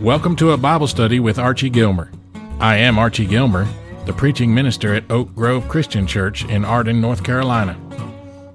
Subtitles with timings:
[0.00, 2.10] Welcome to a Bible study with Archie Gilmer.
[2.58, 3.64] I am Archie Gilmer,
[4.06, 7.78] the preaching minister at Oak Grove Christian Church in Arden, North Carolina.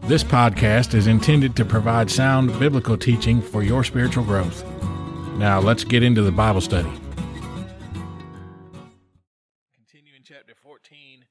[0.04, 4.66] This podcast is intended to provide sound biblical teaching for your spiritual growth.
[5.38, 6.91] Now, let's get into the Bible study.
[9.74, 11.24] Continuing chapter 14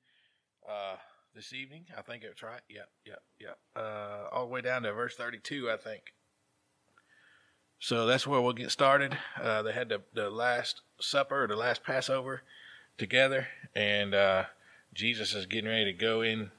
[0.66, 0.96] uh,
[1.34, 1.84] this evening.
[1.96, 2.62] I think it's right.
[2.70, 3.58] Yep, yep, yep.
[3.76, 6.00] Uh, all the way down to verse 32, I think.
[7.80, 9.16] So that's where we'll get started.
[9.40, 12.42] Uh, they had the, the last supper, the last Passover
[12.96, 14.44] together, and uh,
[14.94, 16.50] Jesus is getting ready to go in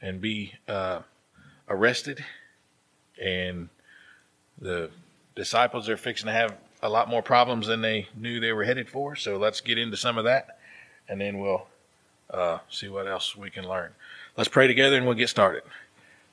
[0.00, 1.00] and be uh,
[1.68, 2.24] arrested,
[3.22, 3.68] and
[4.58, 4.90] the
[5.34, 8.88] disciples are fixing to have a lot more problems than they knew they were headed
[8.88, 9.16] for.
[9.16, 10.58] So let's get into some of that,
[11.08, 11.66] and then we'll
[12.30, 13.92] uh, see what else we can learn.
[14.36, 15.62] Let's pray together, and we'll get started.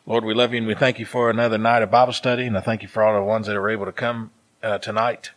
[0.07, 2.47] Lord, we love you and we thank you for another night of Bible study.
[2.47, 4.31] And I thank you for all the ones that are able to come
[4.63, 5.29] uh, tonight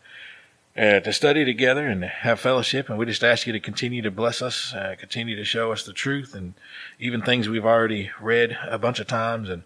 [0.75, 2.89] uh, to study together and have fellowship.
[2.89, 5.85] And we just ask you to continue to bless us, uh, continue to show us
[5.85, 6.55] the truth and
[6.99, 9.65] even things we've already read a bunch of times and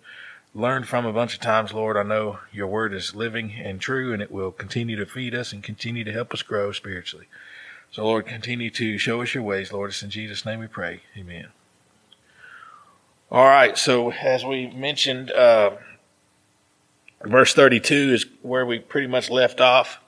[0.53, 1.97] learned from a bunch of times, Lord.
[1.97, 5.53] I know your word is living and true and it will continue to feed us
[5.53, 7.29] and continue to help us grow spiritually.
[7.93, 9.91] So, Lord, continue to show us your ways, Lord.
[9.91, 11.03] It's in Jesus' name we pray.
[11.17, 11.49] Amen.
[13.31, 13.77] All right.
[13.77, 15.73] So as we mentioned, uh,
[17.23, 19.99] verse 32 is where we pretty much left off.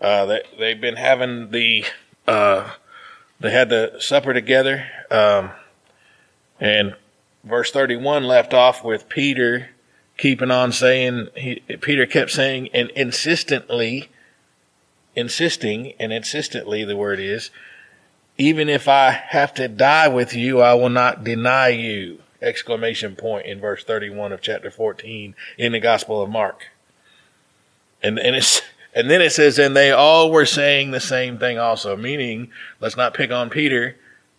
[0.00, 1.84] Uh, they, they've been having the,
[2.26, 2.70] uh,
[3.38, 4.86] they had the supper together.
[5.10, 5.50] Um,
[6.60, 6.94] and
[7.44, 9.68] verse 31 left off with Peter
[10.16, 14.08] keeping on saying, he, Peter kept saying and insistently,
[15.14, 17.50] insisting and insistently the word is,
[18.38, 23.46] even if I have to die with you, I will not deny you exclamation point
[23.46, 26.68] in verse 31 of chapter 14 in the Gospel of Mark.
[28.02, 28.62] And, and it's,
[28.94, 32.96] and then it says, and they all were saying the same thing also, meaning let's
[32.96, 33.96] not pick on Peter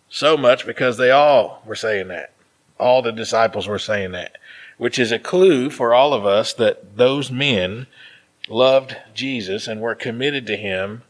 [0.08, 2.32] so much because they all were saying that.
[2.78, 4.36] All the disciples were saying that,
[4.78, 7.86] which is a clue for all of us that those men
[8.48, 11.02] loved Jesus and were committed to him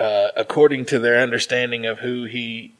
[0.00, 2.72] uh, according to their understanding of who he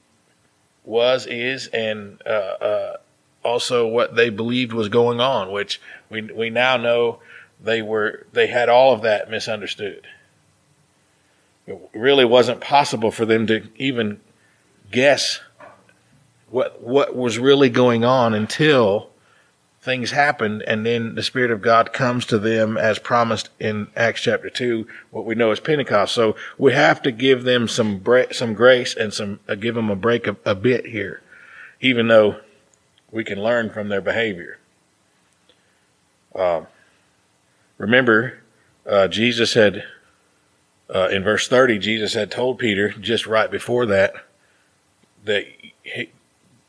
[0.89, 2.97] was, is, and uh, uh,
[3.45, 7.21] also what they believed was going on, which we we now know
[7.61, 10.07] they were they had all of that misunderstood.
[11.67, 14.21] It really wasn't possible for them to even
[14.91, 15.41] guess
[16.51, 19.11] what what was really going on until
[19.81, 24.23] things happened and then the spirit of god comes to them as promised in acts
[24.23, 26.15] chapter 2 what we know as pentecost.
[26.15, 29.91] So we have to give them some bre- some grace and some uh, give them
[29.91, 31.23] a break a, a bit here
[31.81, 32.41] even though
[33.13, 34.59] we can learn from their behavior.
[36.35, 36.63] Uh,
[37.79, 38.41] remember
[38.87, 39.85] uh, jesus had
[40.95, 44.13] uh, in verse 30 jesus had told peter just right before that
[45.25, 45.47] that
[45.83, 46.11] he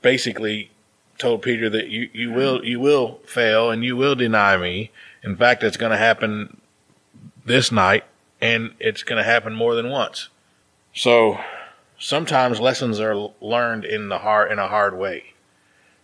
[0.02, 0.72] basically
[1.20, 4.90] told Peter that you, you will you will fail and you will deny me.
[5.22, 6.62] In fact, it's going to happen
[7.46, 8.06] this night,
[8.42, 10.30] and it's going to happen more than once.
[10.94, 11.40] So
[12.00, 15.34] sometimes lessons are learned in the hard in a hard way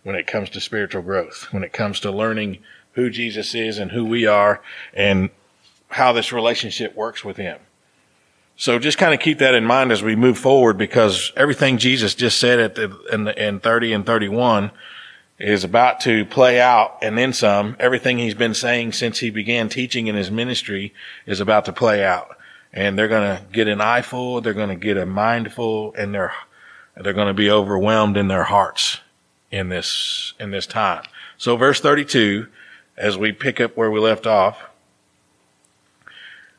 [0.02, 2.58] when it comes to spiritual growth, when it comes to learning
[2.92, 4.62] who Jesus is and who we are,
[4.94, 5.30] and
[5.88, 7.58] how this relationship works with Him.
[8.58, 12.14] So just kind of keep that in mind as we move forward, because everything Jesus
[12.14, 14.70] just said at the in, the, in thirty and thirty one
[15.38, 17.76] is about to play out and then some.
[17.78, 20.94] Everything he's been saying since he began teaching in his ministry
[21.26, 22.36] is about to play out.
[22.72, 26.32] And they're going to get an eyeful, they're going to get a mindful, and they're,
[26.96, 29.00] they're going to be overwhelmed in their hearts
[29.50, 31.04] in this, in this time.
[31.38, 32.48] So verse 32,
[32.96, 34.58] as we pick up where we left off,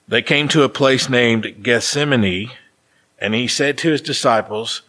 [0.07, 2.51] they came to a place named Gethsemane,
[3.19, 4.83] and he said to his disciples,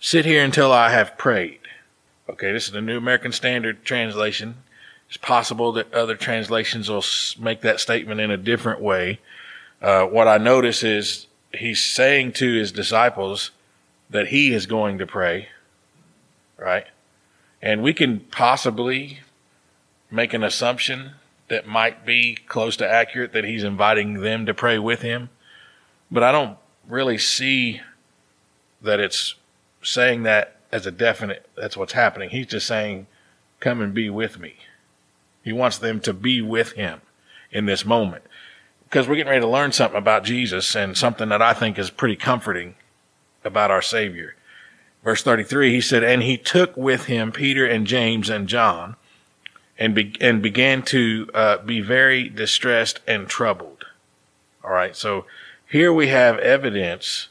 [0.00, 1.58] sit here until I have prayed.
[2.30, 4.56] Okay, this is the New American Standard translation.
[5.08, 7.04] It's possible that other translations will
[7.42, 9.18] make that statement in a different way.
[9.80, 13.50] Uh, what I notice is he's saying to his disciples
[14.08, 15.48] that he is going to pray,
[16.56, 16.86] right?
[17.60, 19.20] And we can possibly
[20.10, 21.12] make an assumption
[21.48, 25.28] that might be close to accurate that he's inviting them to pray with him.
[26.10, 26.56] But I don't
[26.88, 27.80] really see
[28.80, 29.34] that it's
[29.82, 32.30] saying that as a definite, that's what's happening.
[32.30, 33.06] He's just saying,
[33.60, 34.56] come and be with me.
[35.44, 37.02] He wants them to be with him
[37.50, 38.24] in this moment.
[38.84, 41.90] Because we're getting ready to learn something about Jesus and something that I think is
[41.90, 42.74] pretty comforting
[43.44, 44.34] about our Savior.
[45.04, 48.96] Verse 33, he said, And he took with him Peter and James and John
[49.78, 53.86] and, be- and began to uh, be very distressed and troubled.
[54.64, 55.26] All right, so
[55.68, 57.28] here we have evidence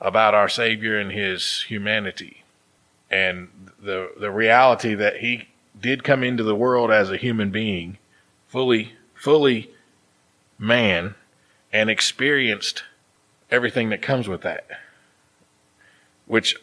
[0.00, 2.41] about our Savior and his humanity
[3.12, 3.48] and
[3.80, 5.48] the, the reality that he
[5.78, 7.98] did come into the world as a human being,
[8.48, 9.70] fully, fully
[10.58, 11.14] man,
[11.72, 12.84] and experienced
[13.50, 14.66] everything that comes with that.
[16.26, 16.56] Which,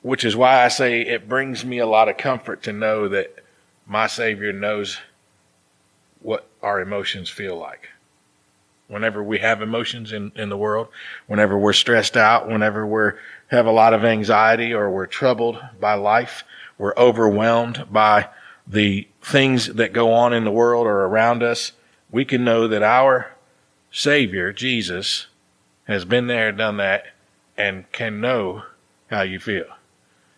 [0.00, 3.44] which is why I say it brings me a lot of comfort to know that
[3.86, 4.98] my Savior knows
[6.22, 7.90] what our emotions feel like.
[8.88, 10.88] Whenever we have emotions in, in the world,
[11.26, 13.16] whenever we're stressed out, whenever we're
[13.48, 16.44] have a lot of anxiety or we're troubled by life,
[16.78, 18.28] we're overwhelmed by
[18.66, 21.72] the things that go on in the world or around us,
[22.10, 23.32] we can know that our
[23.90, 25.26] Savior, Jesus,
[25.84, 27.04] has been there, done that,
[27.56, 28.62] and can know
[29.10, 29.66] how you feel.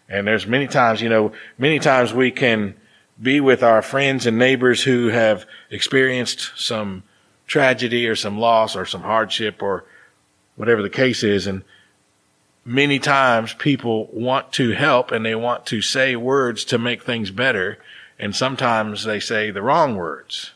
[0.08, 2.74] And there's many times, you know, many times we can
[3.20, 7.02] be with our friends and neighbors who have experienced some
[7.46, 9.84] tragedy or some loss or some hardship or
[10.56, 11.46] whatever the case is.
[11.46, 11.62] And
[12.66, 17.30] many times people want to help and they want to say words to make things
[17.30, 17.78] better.
[18.18, 20.50] And sometimes they say the wrong words.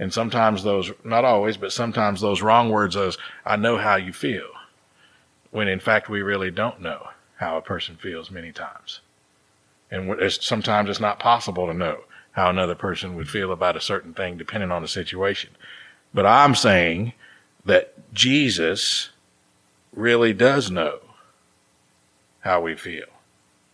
[0.00, 4.12] And sometimes those, not always, but sometimes those wrong words, those, I know how you
[4.12, 4.48] feel.
[5.52, 9.00] When in fact we really don't know how a person feels many times.
[9.90, 12.00] And it's, sometimes it's not possible to know
[12.32, 15.50] how another person would feel about a certain thing depending on the situation.
[16.12, 17.12] But I'm saying
[17.64, 19.10] that Jesus
[19.94, 21.00] really does know
[22.40, 23.06] how we feel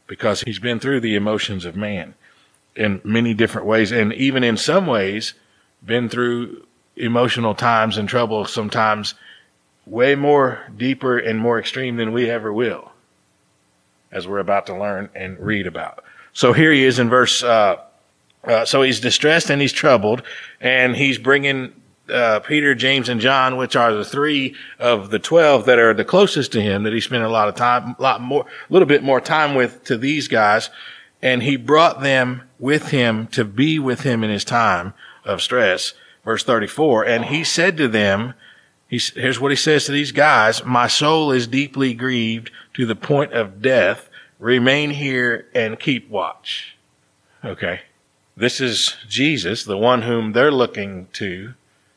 [0.06, 2.14] because he's been through the emotions of man
[2.74, 3.92] in many different ways.
[3.92, 5.34] And even in some ways,
[5.84, 6.66] been through
[6.96, 9.14] emotional times and trouble sometimes
[9.84, 12.92] way more deeper and more extreme than we ever will,
[14.10, 16.04] as we're about to learn and read about.
[16.32, 17.76] So here he is in verse, uh,
[18.44, 20.22] uh, so he's distressed and he's troubled,
[20.60, 21.72] and he's bringing
[22.10, 26.04] uh, Peter, James, and John, which are the three of the twelve that are the
[26.04, 28.86] closest to him, that he spent a lot of time, a lot more, a little
[28.86, 30.70] bit more time with to these guys,
[31.22, 34.94] and he brought them with him to be with him in his time
[35.24, 35.94] of stress.
[36.24, 37.04] Verse 34.
[37.04, 38.34] And he said to them,
[38.88, 40.64] here's what he says to these guys.
[40.64, 44.08] My soul is deeply grieved to the point of death.
[44.38, 46.76] Remain here and keep watch.
[47.44, 47.82] Okay.
[48.36, 51.54] This is Jesus, the one whom they're looking to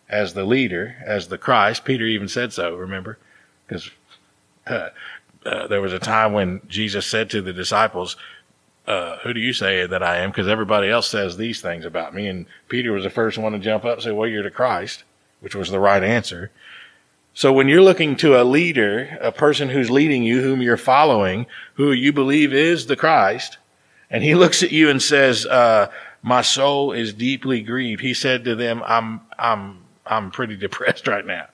[0.09, 1.85] as the leader, as the Christ.
[1.85, 3.17] Peter even said so, remember?
[3.67, 3.91] Because
[4.67, 4.89] uh,
[5.45, 8.15] uh, there was a time when Jesus said to the disciples,
[8.87, 10.31] uh, who do you say that I am?
[10.31, 12.27] Because everybody else says these things about me.
[12.27, 15.03] And Peter was the first one to jump up and say, well, you're the Christ,
[15.41, 16.49] which was the right answer.
[17.35, 21.45] So when you're looking to a leader, a person who's leading you, whom you're following,
[21.75, 23.59] who you believe is the Christ,
[24.09, 25.91] and he looks at you and says, uh,
[26.23, 28.01] my soul is deeply grieved.
[28.01, 31.47] He said to them, I'm, I'm, I'm pretty depressed right now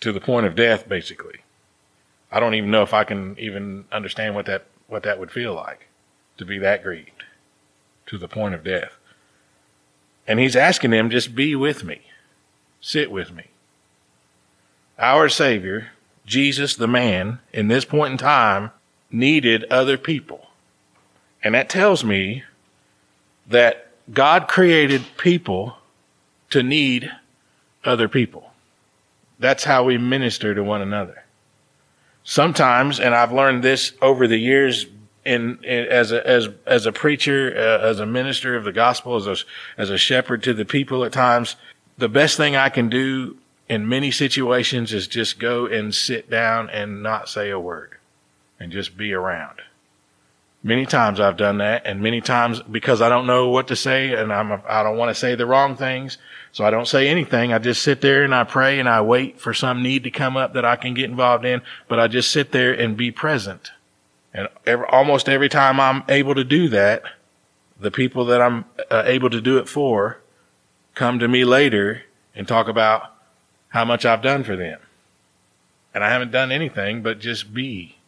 [0.00, 1.40] to the point of death, basically.
[2.30, 5.54] I don't even know if I can even understand what that, what that would feel
[5.54, 5.88] like
[6.38, 7.24] to be that grieved
[8.06, 8.96] to the point of death.
[10.26, 12.02] And he's asking them, just be with me,
[12.80, 13.44] sit with me.
[14.98, 15.88] Our Savior,
[16.24, 18.70] Jesus the man, in this point in time,
[19.10, 20.48] needed other people.
[21.42, 22.42] And that tells me
[23.46, 25.76] that God created people
[26.50, 27.12] to need
[27.86, 28.50] other people.
[29.38, 31.24] That's how we minister to one another.
[32.24, 34.86] Sometimes, and I've learned this over the years
[35.24, 39.16] in, in, as a as as a preacher, uh, as a minister of the gospel,
[39.16, 39.36] as a
[39.76, 41.56] as a shepherd to the people at times,
[41.98, 43.36] the best thing I can do
[43.68, 47.96] in many situations is just go and sit down and not say a word
[48.60, 49.60] and just be around.
[50.66, 54.12] Many times I've done that and many times because I don't know what to say
[54.14, 56.18] and I'm I don't want to say the wrong things,
[56.50, 57.52] so I don't say anything.
[57.52, 60.36] I just sit there and I pray and I wait for some need to come
[60.36, 63.70] up that I can get involved in, but I just sit there and be present
[64.34, 67.04] and every, almost every time I'm able to do that,
[67.78, 70.18] the people that I'm uh, able to do it for
[70.96, 72.02] come to me later
[72.34, 73.14] and talk about
[73.68, 74.80] how much I've done for them.
[75.94, 77.98] And I haven't done anything but just be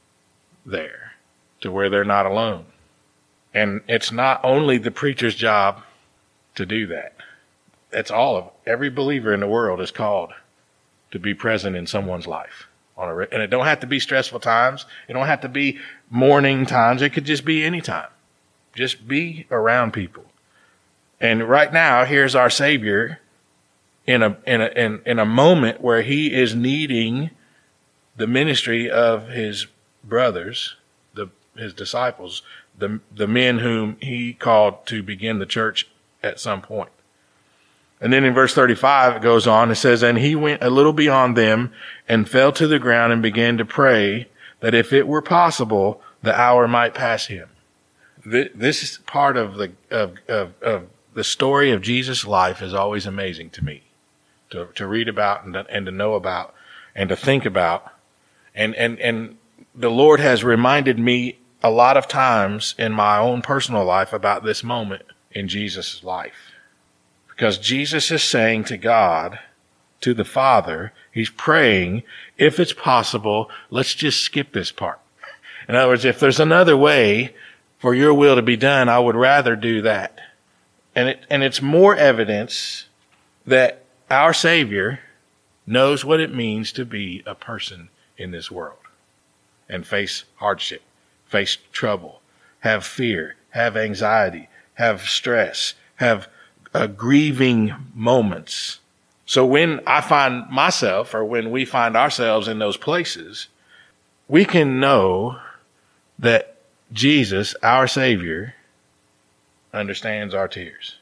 [0.67, 1.08] there
[1.61, 2.67] to where they're not alone.
[3.55, 5.83] And it's not only the preacher's job
[6.55, 7.15] to do that.
[7.93, 10.33] It's all of every believer in the world is called
[11.11, 14.41] to be present in someone's life on a, and it don't have to be stressful
[14.41, 14.85] times.
[15.09, 15.79] It don't have to be
[16.11, 17.01] mourning times.
[17.01, 18.09] It could just be any time.
[18.75, 20.25] Just be around people.
[21.21, 23.21] And right now, here's our Savior
[24.07, 27.31] in a, in a, in, in a moment where he is needing
[28.17, 29.67] the ministry of his
[30.03, 30.88] brothers, the,
[31.59, 32.43] his disciples,
[32.79, 35.89] the, the men whom he called to begin the church
[36.23, 36.91] at some point.
[38.01, 40.93] And then in verse 35, it goes on, it says, And he went a little
[40.93, 41.73] beyond them
[42.09, 44.29] and fell to the ground and began to pray
[44.61, 47.49] that if it were possible, the hour might pass him.
[48.25, 53.51] This part of the, of, of, of the story of Jesus' life is always amazing
[53.51, 53.83] to me
[54.51, 56.55] to, to read about and to, and to know about
[56.95, 57.93] and to think about.
[58.55, 59.39] And, and, and
[59.75, 64.45] the Lord has reminded me a lot of times in my own personal life about
[64.45, 66.53] this moment in Jesus' life.
[67.29, 69.39] Because Jesus is saying to God,
[70.01, 72.05] to the Father, He's praying,
[72.37, 75.01] if it's possible, let's just skip this part.
[75.69, 77.35] In other words, if there's another way
[77.79, 80.19] for your will to be done, I would rather do that.
[80.95, 82.87] And it, and it's more evidence
[83.47, 85.01] that our Savior
[85.67, 88.79] knows what it means to be a person in this world
[89.69, 90.83] and face hardship,
[91.29, 92.21] face trouble,
[92.61, 96.29] have fear, have anxiety, have stress, have
[96.75, 98.81] uh, grieving moments.
[99.27, 103.49] So when I find myself or when we find ourselves in those places,
[104.27, 105.39] we can know
[106.19, 106.57] that
[106.93, 108.55] Jesus, our Savior,
[109.73, 110.97] understands our tears,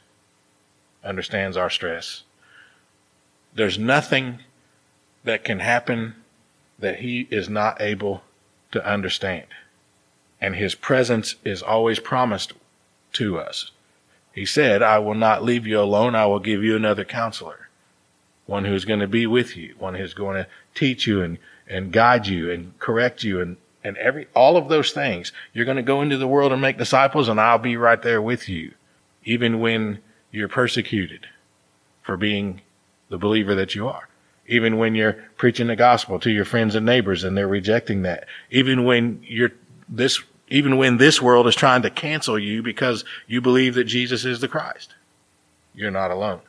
[1.04, 2.24] understands our stress,
[3.54, 4.40] there's nothing
[5.24, 6.14] that can happen
[6.78, 8.22] that he is not able
[8.72, 9.46] to understand.
[10.40, 12.52] And his presence is always promised
[13.14, 13.70] to us.
[14.32, 16.14] He said, I will not leave you alone.
[16.14, 17.68] I will give you another counselor,
[18.44, 21.90] one who's going to be with you, one who's going to teach you and, and
[21.90, 25.32] guide you and correct you and, and every, all of those things.
[25.54, 28.20] You're going to go into the world and make disciples and I'll be right there
[28.20, 28.74] with you,
[29.24, 30.00] even when
[30.30, 31.26] you're persecuted
[32.02, 32.60] for being
[33.08, 34.08] the believer that you are.
[34.46, 38.26] Even when you're preaching the gospel to your friends and neighbors and they're rejecting that.
[38.50, 39.52] Even when you're
[39.88, 44.24] this, even when this world is trying to cancel you because you believe that Jesus
[44.24, 44.94] is the Christ.
[45.74, 46.40] You're not alone.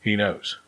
[0.00, 0.58] He knows.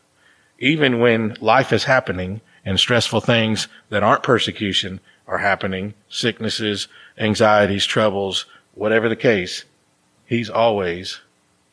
[0.58, 7.86] Even when life is happening and stressful things that aren't persecution are happening, sicknesses, anxieties,
[7.86, 9.64] troubles, whatever the case,
[10.26, 11.20] he's always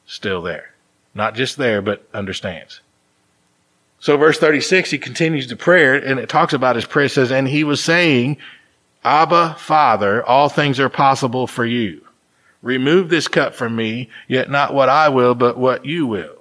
[0.06, 0.74] still there.
[1.14, 2.82] Not just there, but understands.
[4.00, 7.06] So verse 36, he continues the prayer and it talks about his prayer.
[7.06, 8.38] It says, and he was saying,
[9.04, 12.06] Abba, Father, all things are possible for you.
[12.62, 16.36] Remove this cup from me, yet not what I will, but what you will.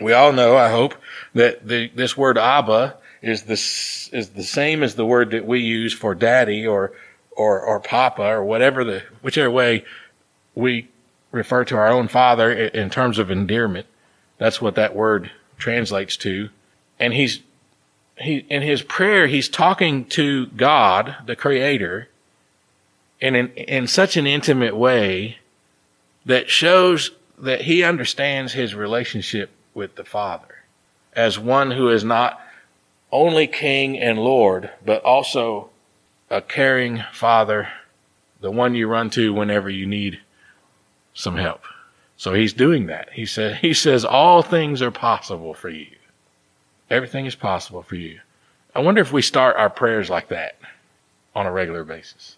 [0.00, 0.94] We all know, I hope,
[1.34, 3.52] that the, this word Abba is the,
[4.16, 6.92] is the same as the word that we use for daddy or,
[7.32, 9.84] or, or papa or whatever the, whichever way
[10.54, 10.88] we
[11.30, 13.86] refer to our own father in terms of endearment.
[14.38, 16.48] That's what that word translates to
[17.00, 17.40] and he's
[18.20, 22.08] he in his prayer he's talking to God, the creator,
[23.20, 25.38] in an, in such an intimate way
[26.24, 30.64] that shows that he understands his relationship with the Father
[31.12, 32.40] as one who is not
[33.12, 35.70] only king and lord, but also
[36.30, 37.68] a caring father,
[38.40, 40.20] the one you run to whenever you need
[41.12, 41.62] some help.
[42.16, 43.10] So he's doing that.
[43.12, 45.88] He says, he says, all things are possible for you.
[46.90, 48.20] Everything is possible for you.
[48.74, 50.56] I wonder if we start our prayers like that
[51.34, 52.36] on a regular basis,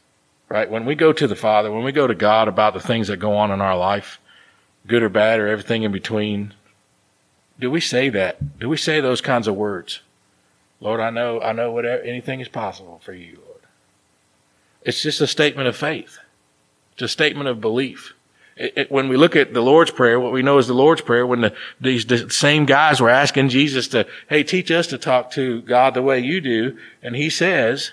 [0.48, 0.70] right?
[0.70, 3.18] When we go to the Father, when we go to God about the things that
[3.18, 4.20] go on in our life,
[4.86, 6.54] good or bad or everything in between,
[7.58, 8.58] do we say that?
[8.58, 10.00] Do we say those kinds of words?
[10.80, 13.60] Lord, I know, I know whatever, anything is possible for you, Lord.
[14.82, 16.18] It's just a statement of faith.
[16.94, 18.14] It's a statement of belief.
[18.56, 21.00] It, it, when we look at the Lord's Prayer, what we know is the Lord's
[21.00, 24.98] Prayer, when the, these the same guys were asking Jesus to, hey, teach us to
[24.98, 27.92] talk to God the way you do, and he says,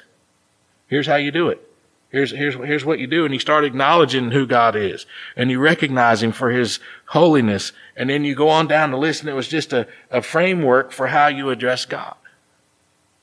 [0.87, 1.65] here's how you do it.
[2.09, 3.23] Here's, here's, here's what you do.
[3.23, 8.09] And you start acknowledging who God is, and you recognize him for his holiness, and
[8.09, 11.07] then you go on down the list, and it was just a, a framework for
[11.07, 12.15] how you address God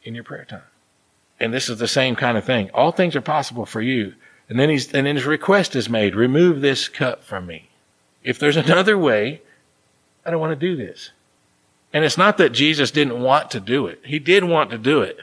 [0.02, 0.62] in your prayer time.
[1.38, 2.70] And this is the same kind of thing.
[2.72, 4.14] All things are possible for you
[4.48, 7.68] and then he's, and then his request is made, remove this cup from me.
[8.22, 9.42] If there's another way,
[10.24, 11.10] I don't want to do this.
[11.92, 14.00] And it's not that Jesus didn't want to do it.
[14.04, 15.18] He did want to do it,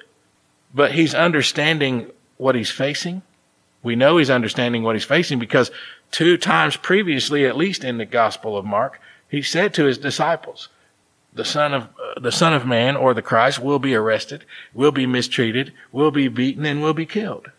[0.74, 3.22] but he's understanding what he's facing.
[3.84, 5.72] We know he's understanding what he's facing because
[6.12, 10.70] two times previously, at least in the Gospel of Mark, he said to his disciples,
[11.34, 14.92] the son of uh, the son of man or the Christ will be arrested, will
[14.92, 17.50] be mistreated, will be beaten and will be killed.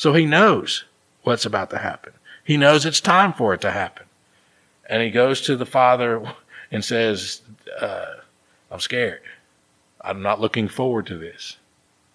[0.00, 0.84] So he knows
[1.24, 2.14] what's about to happen.
[2.42, 4.06] He knows it's time for it to happen.
[4.88, 6.24] And he goes to the father
[6.70, 7.42] and says,
[7.78, 8.14] uh,
[8.70, 9.20] I'm scared.
[10.00, 11.58] I'm not looking forward to this.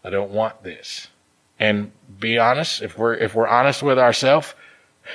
[0.03, 1.09] I don't want this.
[1.59, 4.55] And be honest, if we're, if we're honest with ourselves,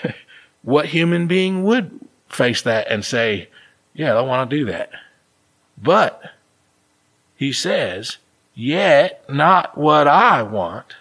[0.63, 1.99] what human being would
[2.29, 3.49] face that and say,
[3.95, 4.93] yeah, I don't want to do that.
[5.77, 6.23] But
[7.35, 8.19] he says,
[8.55, 10.95] Yet not what I want,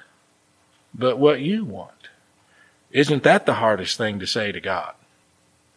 [1.00, 2.10] but what you want.
[2.92, 4.94] Isn't that the hardest thing to say to God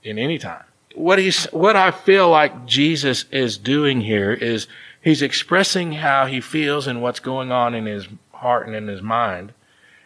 [0.02, 0.64] in any time?
[0.94, 4.66] What he's, what I feel like Jesus is doing here is
[5.00, 9.00] he's expressing how he feels and what's going on in his heart and in his
[9.00, 9.52] mind.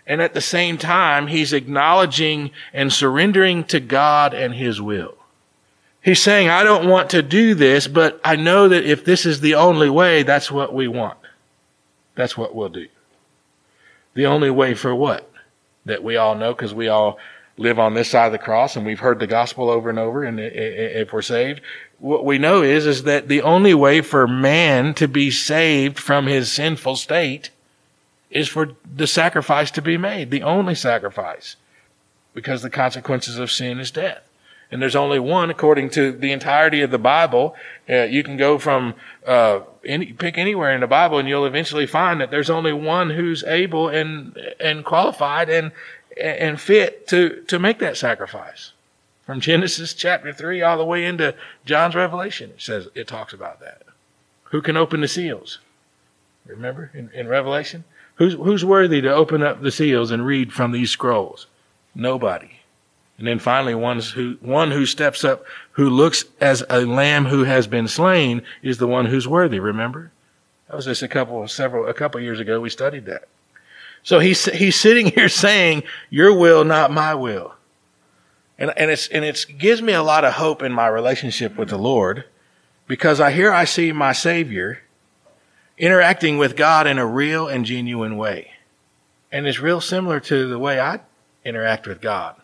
[0.07, 5.17] And at the same time, he's acknowledging and surrendering to God and his will.
[6.03, 9.41] He's saying, I don't want to do this, but I know that if this is
[9.41, 11.19] the only way, that's what we want.
[12.15, 12.87] That's what we'll do.
[14.17, 15.31] The only way for what?
[15.85, 17.19] That we all know because we all
[17.59, 20.25] live on this side of the cross and we've heard the gospel over and over.
[20.25, 21.61] And if we're saved,
[21.99, 26.27] what we know is, is that the only way for man to be saved from
[26.27, 27.51] his sinful state
[28.31, 30.31] is for the sacrifice to be made.
[30.31, 31.57] The only sacrifice.
[32.33, 34.26] Because the consequences of sin is death
[34.71, 37.55] and there's only one according to the entirety of the Bible.
[37.89, 38.95] Uh, you can go from
[39.27, 43.11] uh, any pick anywhere in the Bible, and you'll eventually find that there's only one
[43.11, 45.73] who's able and and qualified and
[46.21, 48.73] and fit to to make that sacrifice.
[49.25, 53.61] From Genesis chapter three all the way into John's Revelation, it says it talks about
[53.61, 53.83] that.
[54.45, 55.59] Who can open the seals?
[56.47, 57.83] Remember in, in Revelation,
[58.17, 61.47] who's who's worthy to open up the seals and read from these scrolls?
[61.95, 62.56] Nobody.
[63.19, 67.45] And then finally, one's who, one who steps up, who looks as a lamb who
[67.45, 69.59] has been slain, is the one who's worthy.
[69.59, 70.13] Remember,
[70.69, 72.61] that was just a couple, several, a couple years ago.
[72.61, 73.29] We studied that.
[74.03, 77.55] So he's he's sitting here saying, "Your will, not my will,"
[78.59, 81.71] and and it's and it gives me a lot of hope in my relationship with
[81.71, 82.25] the Lord,
[82.87, 84.81] because I here I see my Savior
[85.79, 88.53] interacting with God in a real and genuine way,
[89.33, 91.01] and it's real similar to the way I
[91.45, 92.37] interact with God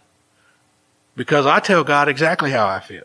[1.16, 3.04] because I tell God exactly how I feel.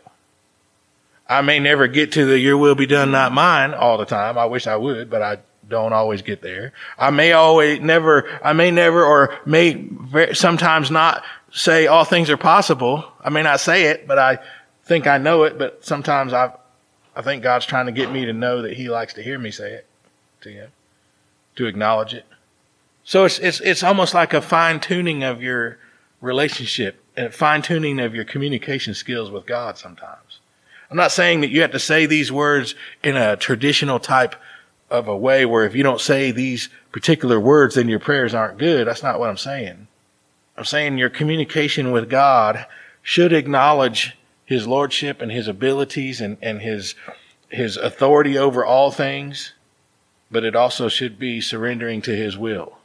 [1.28, 4.38] I may never get to the your will be done, not mine all the time.
[4.38, 5.38] I wish I would, but I
[5.68, 6.72] don't always get there.
[6.98, 9.88] I may always never, I may never or may
[10.32, 13.04] sometimes not say all things are possible.
[13.22, 14.38] I may not say it, but I
[14.84, 16.52] think I know it, but sometimes I,
[17.14, 19.50] I think God's trying to get me to know that he likes to hear me
[19.50, 19.86] say it
[20.42, 20.70] to him,
[21.56, 22.24] to acknowledge it.
[23.04, 25.78] So it's, it's, it's almost like a fine tuning of your
[26.20, 30.38] relationship and fine tuning of your communication skills with God sometimes.
[30.88, 34.36] I'm not saying that you have to say these words in a traditional type
[34.88, 38.58] of a way where if you don't say these particular words, then your prayers aren't
[38.58, 38.86] good.
[38.86, 39.88] That's not what I'm saying.
[40.56, 42.66] I'm saying your communication with God
[43.02, 46.94] should acknowledge his lordship and his abilities and, and his,
[47.48, 49.52] his authority over all things,
[50.30, 52.78] but it also should be surrendering to his will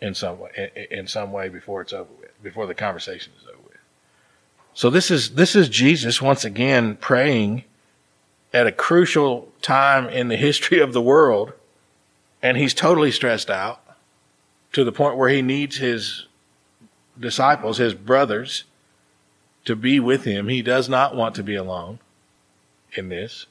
[0.00, 3.55] in some way, in some way before it's over with, before the conversation is over.
[4.76, 7.64] So this is, this is Jesus once again praying
[8.52, 11.54] at a crucial time in the history of the world.
[12.42, 13.80] And he's totally stressed out
[14.74, 16.26] to the point where he needs his
[17.18, 18.64] disciples, his brothers,
[19.64, 20.48] to be with him.
[20.48, 21.98] He does not want to be alone
[22.92, 23.46] in this,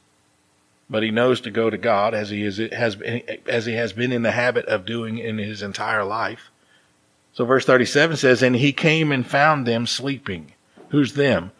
[0.92, 3.02] but he knows to go to God as he is, has
[3.48, 6.52] as he has been in the habit of doing in his entire life.
[7.34, 10.52] So verse 37 says, and he came and found them sleeping.
[10.96, 11.52] Who's them?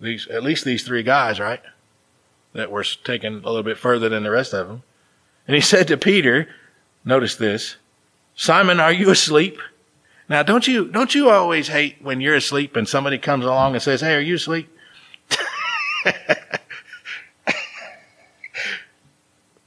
[0.00, 1.62] These, at least these three guys, right?
[2.52, 4.82] That were taken a little bit further than the rest of them.
[5.46, 6.48] And he said to Peter,
[7.04, 7.76] notice this,
[8.34, 9.60] Simon, are you asleep?
[10.28, 13.82] Now, don't you, don't you always hate when you're asleep and somebody comes along and
[13.82, 14.68] says, Hey, are you asleep?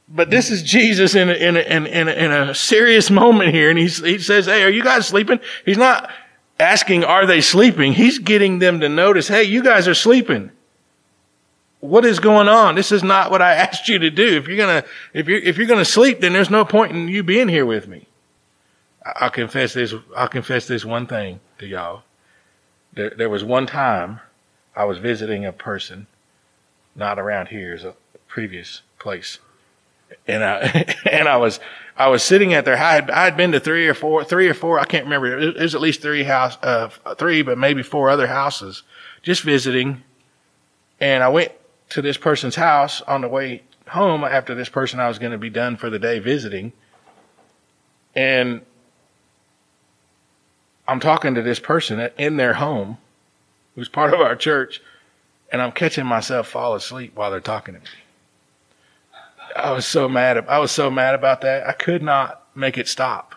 [0.09, 3.69] but this is Jesus in a, in a, in a, in a serious moment here.
[3.69, 5.39] And he, he says, Hey, are you guys sleeping?
[5.63, 6.11] He's not,
[6.59, 7.93] asking, are they sleeping?
[7.93, 10.51] He's getting them to notice, hey, you guys are sleeping.
[11.79, 12.75] What is going on?
[12.75, 14.37] This is not what I asked you to do.
[14.37, 17.23] If you're gonna, if you're, if you're gonna sleep, then there's no point in you
[17.23, 18.07] being here with me.
[19.05, 22.03] I'll confess this, I'll confess this one thing to y'all.
[22.93, 24.19] There, there was one time
[24.75, 26.07] I was visiting a person,
[26.95, 27.95] not around here, as a
[28.27, 29.39] previous place.
[30.27, 31.59] And I, and I was,
[31.97, 34.47] I was sitting at their, I had, I had been to three or four, three
[34.47, 35.37] or four, I can't remember.
[35.37, 38.83] It was at least three house, uh, three, but maybe four other houses
[39.21, 40.03] just visiting.
[40.99, 41.51] And I went
[41.89, 45.37] to this person's house on the way home after this person I was going to
[45.37, 46.73] be done for the day visiting.
[48.15, 48.61] And
[50.87, 52.97] I'm talking to this person in their home
[53.75, 54.81] who's part of our church
[55.51, 57.87] and I'm catching myself fall asleep while they're talking to me.
[59.55, 60.45] I was so mad.
[60.47, 61.67] I was so mad about that.
[61.67, 63.35] I could not make it stop.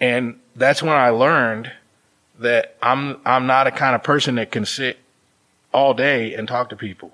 [0.00, 1.72] And that's when I learned
[2.40, 4.98] that I'm I'm not a kind of person that can sit
[5.72, 7.12] all day and talk to people.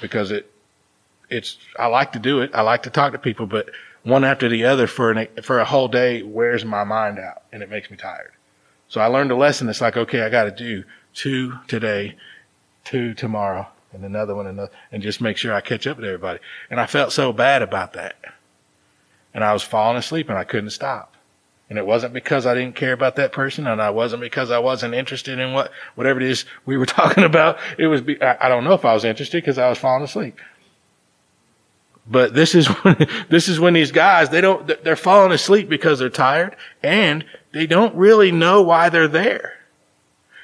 [0.00, 0.50] because it
[1.30, 2.50] it's I like to do it.
[2.54, 3.70] I like to talk to people, but
[4.02, 7.62] one after the other for an for a whole day wears my mind out and
[7.62, 8.32] it makes me tired.
[8.88, 9.68] So I learned a lesson.
[9.68, 12.16] It's like okay, I got to do two today,
[12.84, 16.40] two tomorrow, and another one, another, and just make sure I catch up with everybody.
[16.70, 18.16] And I felt so bad about that,
[19.34, 21.16] and I was falling asleep and I couldn't stop.
[21.68, 24.58] And it wasn't because I didn't care about that person, and I wasn't because I
[24.58, 27.58] wasn't interested in what whatever it is we were talking about.
[27.78, 30.04] It was be, I, I don't know if I was interested because I was falling
[30.04, 30.38] asleep.
[32.06, 35.98] But this is when this is when these guys they don't they're falling asleep because
[35.98, 39.54] they're tired and they don't really know why they're there,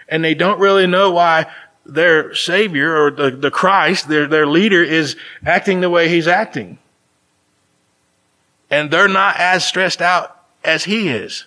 [0.08, 1.46] and they don't really know why
[1.88, 6.78] their savior or the, the Christ their their leader is acting the way he's acting,
[8.70, 11.46] and they're not as stressed out as he is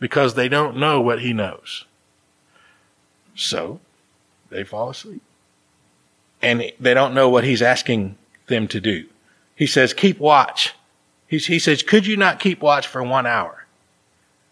[0.00, 1.84] because they don't know what he knows.
[3.36, 3.80] So
[4.50, 5.22] they fall asleep.
[6.42, 8.16] And they don't know what he's asking
[8.48, 9.06] them to do.
[9.54, 10.74] He says, keep watch.
[11.28, 13.64] He, he says, could you not keep watch for one hour?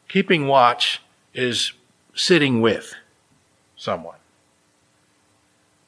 [0.09, 1.03] Keeping watch
[1.35, 1.73] is
[2.14, 2.94] sitting with
[3.77, 4.19] someone.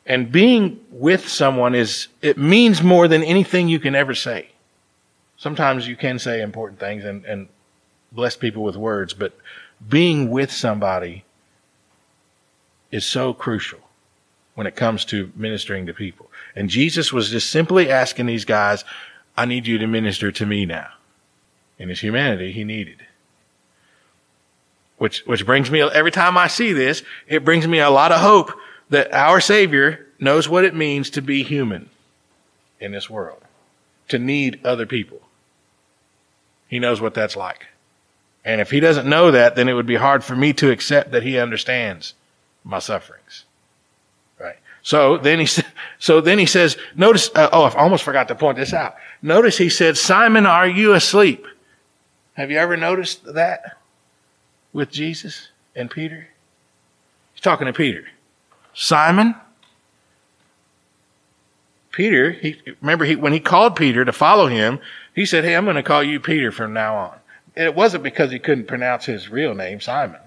[0.05, 4.49] And being with someone is, it means more than anything you can ever say.
[5.37, 7.49] Sometimes you can say important things and, and
[8.11, 9.37] bless people with words, but
[9.89, 11.25] being with somebody
[12.91, 13.81] is so crucial
[14.55, 16.31] when it comes to ministering to people.
[16.55, 18.85] And Jesus was just simply asking these guys,
[19.37, 20.89] I need you to minister to me now.
[21.79, 22.99] In his humanity, he needed.
[24.99, 28.21] Which, which brings me, every time I see this, it brings me a lot of
[28.21, 28.53] hope
[28.93, 31.89] that our Savior knows what it means to be human
[32.79, 33.43] in this world,
[34.09, 35.21] to need other people.
[36.69, 37.67] He knows what that's like.
[38.45, 41.11] And if he doesn't know that, then it would be hard for me to accept
[41.13, 42.13] that he understands
[42.65, 43.47] my sufferings.
[44.39, 44.57] Right.
[44.83, 45.49] So then he,
[45.99, 48.97] so then he says, notice, uh, oh, I almost forgot to point this out.
[49.23, 51.47] Notice he said, Simon, are you asleep?
[52.35, 53.79] Have you ever noticed that
[54.75, 56.29] with Jesus and Peter?
[57.33, 58.05] He's talking to Peter.
[58.75, 59.35] Simon,
[61.91, 64.81] Peter, he, remember he, when he called Peter to follow him,
[65.15, 67.19] he said, Hey, I'm going to call you Peter from now on
[67.55, 70.21] it wasn't because he couldn't pronounce his real name, Simon.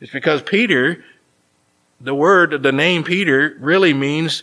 [0.00, 1.04] It's because Peter,
[2.00, 4.42] the word, the name Peter really means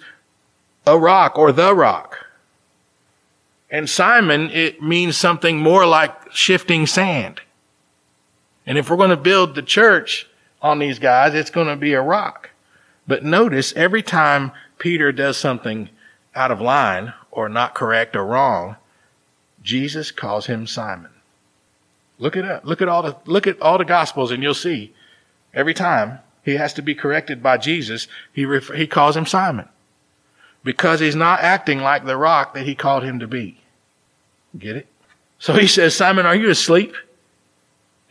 [0.86, 2.26] a rock or the rock.
[3.70, 7.42] And Simon, it means something more like shifting sand.
[8.66, 10.28] And if we're going to build the church
[10.62, 12.52] on these guys, it's going to be a rock.
[13.08, 15.90] But notice every time Peter does something
[16.36, 18.76] out of line or not correct or wrong,
[19.64, 21.12] Jesus calls him Simon.
[22.20, 22.66] Look it up.
[22.66, 24.94] Look at all the look at all the gospels, and you'll see
[25.54, 29.70] every time he has to be corrected by Jesus, he he calls him Simon
[30.64, 33.58] because he's not acting like the rock that he called him to be.
[34.58, 34.88] Get it?
[35.40, 36.96] So he says, Simon, are you asleep?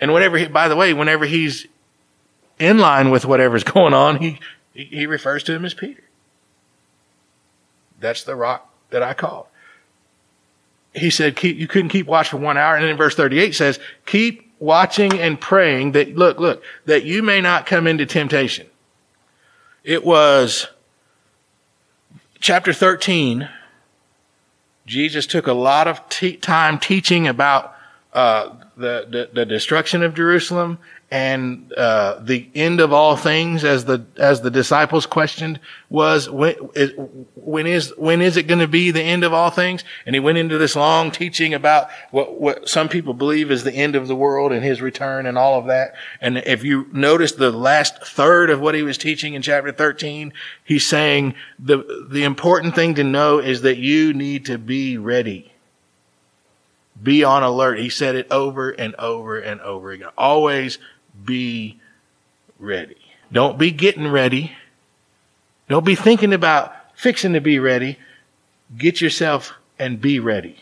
[0.01, 1.67] And whenever he, by the way, whenever he's
[2.59, 4.39] in line with whatever's going on, he,
[4.85, 6.03] he refers to him as Peter.
[7.99, 9.47] That's the rock that I called
[10.97, 12.75] he said keep, you couldn't keep watch for one hour.
[12.75, 17.23] And then in verse 38 says, keep watching and praying that, look, look, that you
[17.23, 18.67] may not come into temptation.
[19.85, 20.67] It was
[22.41, 23.49] chapter 13.
[24.87, 26.01] Jesus took a lot of
[26.41, 27.75] time teaching about
[28.15, 33.85] uh, the, the, the destruction of Jerusalem and uh, the end of all things, as
[33.85, 36.93] the as the disciples questioned, was when is
[37.37, 39.85] when is, when is it going to be the end of all things?
[40.05, 43.73] And he went into this long teaching about what what some people believe is the
[43.73, 45.95] end of the world and his return and all of that.
[46.21, 50.33] And if you notice the last third of what he was teaching in chapter thirteen,
[50.65, 55.53] he's saying the the important thing to know is that you need to be ready.
[57.01, 57.79] Be on alert.
[57.79, 60.09] He said it over and over and over again.
[60.17, 60.79] Always
[61.25, 61.81] be
[62.59, 62.97] ready.
[63.33, 64.53] Don't be getting ready.
[65.69, 67.99] Don't be thinking about fixing to be ready.
[68.77, 70.57] Get yourself and be ready.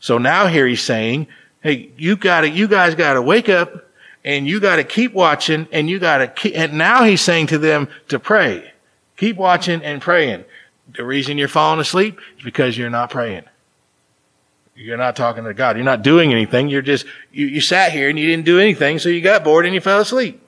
[0.00, 1.28] So now here he's saying,
[1.62, 3.88] hey, you gotta, you guys gotta wake up
[4.24, 7.88] and you gotta keep watching and you gotta keep, and now he's saying to them
[8.08, 8.72] to pray.
[9.16, 10.44] Keep watching and praying.
[10.94, 13.44] The reason you're falling asleep is because you're not praying.
[14.76, 15.76] You're not talking to God.
[15.76, 16.68] You're not doing anything.
[16.68, 19.66] You're just, you, you sat here and you didn't do anything, so you got bored
[19.66, 20.40] and you fell asleep.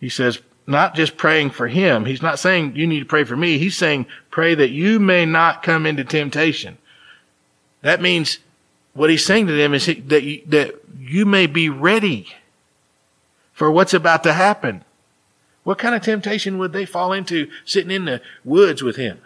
[0.00, 2.04] He says, not just praying for him.
[2.04, 3.58] He's not saying you need to pray for me.
[3.58, 6.78] He's saying pray that you may not come into temptation.
[7.82, 8.40] That means
[8.92, 12.34] what he's saying to them is that you, that you may be ready
[13.52, 14.84] for what's about to happen.
[15.62, 19.20] What kind of temptation would they fall into sitting in the woods with him?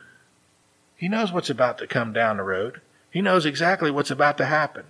[0.97, 2.81] He knows what's about to come down the road.
[3.11, 4.85] He knows exactly what's about to happen.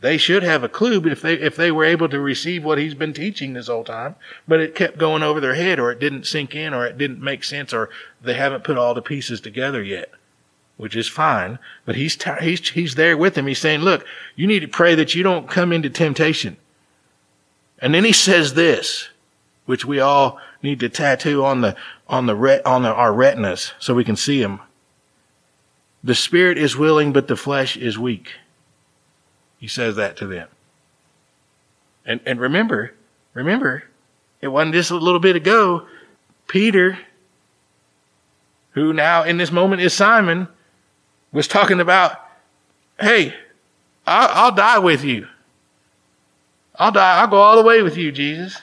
[0.00, 2.78] They should have a clue but if they if they were able to receive what
[2.78, 4.16] he's been teaching this whole time,
[4.48, 7.22] but it kept going over their head or it didn't sink in or it didn't
[7.22, 7.88] make sense or
[8.20, 10.10] they haven't put all the pieces together yet.
[10.76, 13.46] Which is fine, but he's t- he's he's there with them.
[13.46, 16.56] He's saying, "Look, you need to pray that you don't come into temptation."
[17.78, 19.08] And then he says this,
[19.66, 21.76] which we all need to tattoo on the
[22.08, 24.60] on the ret- on the, our retinas so we can see him.
[26.04, 28.32] The spirit is willing, but the flesh is weak.
[29.58, 30.48] He says that to them.
[32.04, 32.94] And, and remember,
[33.34, 33.84] remember,
[34.40, 35.86] it wasn't just a little bit ago,
[36.48, 36.98] Peter,
[38.72, 40.48] who now in this moment is Simon,
[41.30, 42.18] was talking about,
[42.98, 43.34] hey,
[44.06, 45.28] I'll, I'll die with you.
[46.76, 47.20] I'll die.
[47.20, 48.62] I'll go all the way with you, Jesus.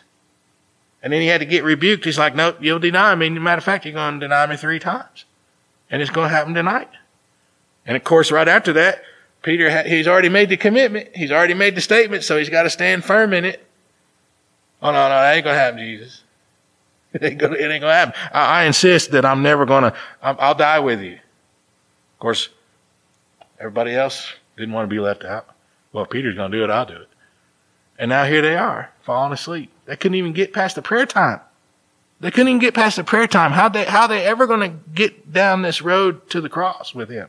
[1.02, 2.04] And then he had to get rebuked.
[2.04, 3.30] He's like, no, you'll deny me.
[3.30, 5.24] Matter of fact, you're going to deny me three times.
[5.90, 6.90] And it's going to happen tonight.
[7.86, 9.04] And of course, right after that,
[9.42, 11.10] Peter, he's already made the commitment.
[11.16, 13.66] He's already made the statement, so he's got to stand firm in it.
[14.82, 16.24] Oh, no, no, that ain't going to happen, Jesus.
[17.12, 18.14] It ain't going to, happen.
[18.32, 21.14] I, I, insist that I'm never going to, I'll die with you.
[21.14, 22.50] Of course,
[23.60, 25.48] everybody else didn't want to be left out.
[25.92, 27.10] Well, Peter's going to do it, I'll do it.
[27.98, 29.72] And now here they are, falling asleep.
[29.86, 31.42] They couldn't even get past the prayer time.
[32.20, 33.54] They couldn't even get past the prayer time.
[33.54, 37.10] How they, how they ever going to get down this road to the cross with
[37.10, 37.28] him?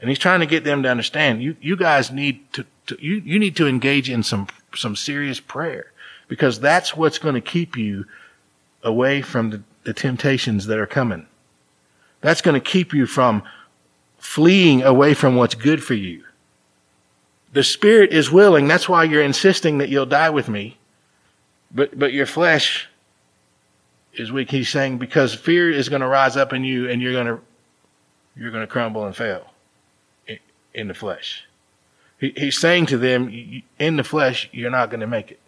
[0.00, 3.16] And he's trying to get them to understand you, you guys need to, to you,
[3.24, 5.92] you need to engage in some, some serious prayer
[6.28, 8.06] because that's what's going to keep you
[8.82, 11.26] away from the, the temptations that are coming.
[12.20, 13.42] That's going to keep you from
[14.18, 16.24] fleeing away from what's good for you.
[17.52, 18.68] The spirit is willing.
[18.68, 20.76] That's why you're insisting that you'll die with me.
[21.72, 22.88] But, but your flesh
[24.14, 24.50] is weak.
[24.50, 27.40] He's saying because fear is going to rise up in you and you're going to,
[28.36, 29.47] you're going to crumble and fail
[30.78, 31.44] in the flesh.
[32.18, 35.40] He, he's saying to them, in the flesh, you're not going to make it.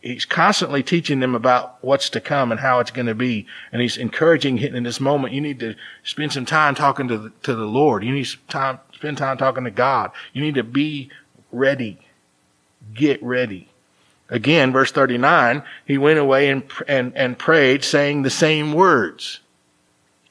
[0.00, 3.46] He's constantly teaching them about what's to come and how it's going to be.
[3.70, 7.30] And he's encouraging in this moment, you need to spend some time talking to the,
[7.44, 8.02] to the Lord.
[8.02, 10.10] You need time, spend time talking to God.
[10.32, 11.10] You need to be
[11.52, 11.98] ready.
[12.94, 13.68] Get ready.
[14.28, 19.40] Again, verse 39, he went away and, and, and prayed saying the same words.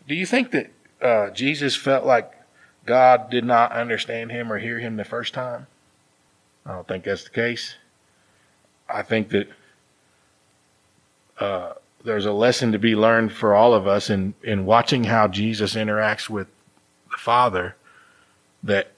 [0.07, 0.71] Do you think that
[1.01, 2.33] uh, Jesus felt like
[2.91, 5.67] God did not understand him or hear him the first time.
[6.65, 7.75] I don't think that's the case.
[8.89, 9.47] I think that
[11.39, 11.73] uh,
[12.03, 15.73] there's a lesson to be learned for all of us in, in watching how Jesus
[15.73, 16.47] interacts with
[17.09, 17.77] the Father
[18.61, 18.91] that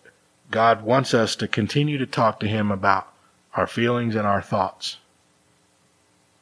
[0.49, 3.13] God wants us to continue to talk to him about
[3.53, 4.97] our feelings and our thoughts,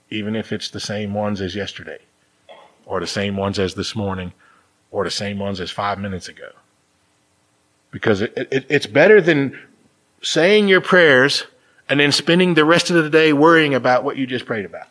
[0.09, 1.99] even if it's the same ones as yesterday,
[2.85, 4.31] or the same ones as this morning,
[4.89, 6.51] or the same ones as five minutes ago
[7.91, 9.57] because it, it, it's better than
[10.21, 11.45] saying your prayers
[11.89, 14.87] and then spending the rest of the day worrying about what you just prayed about.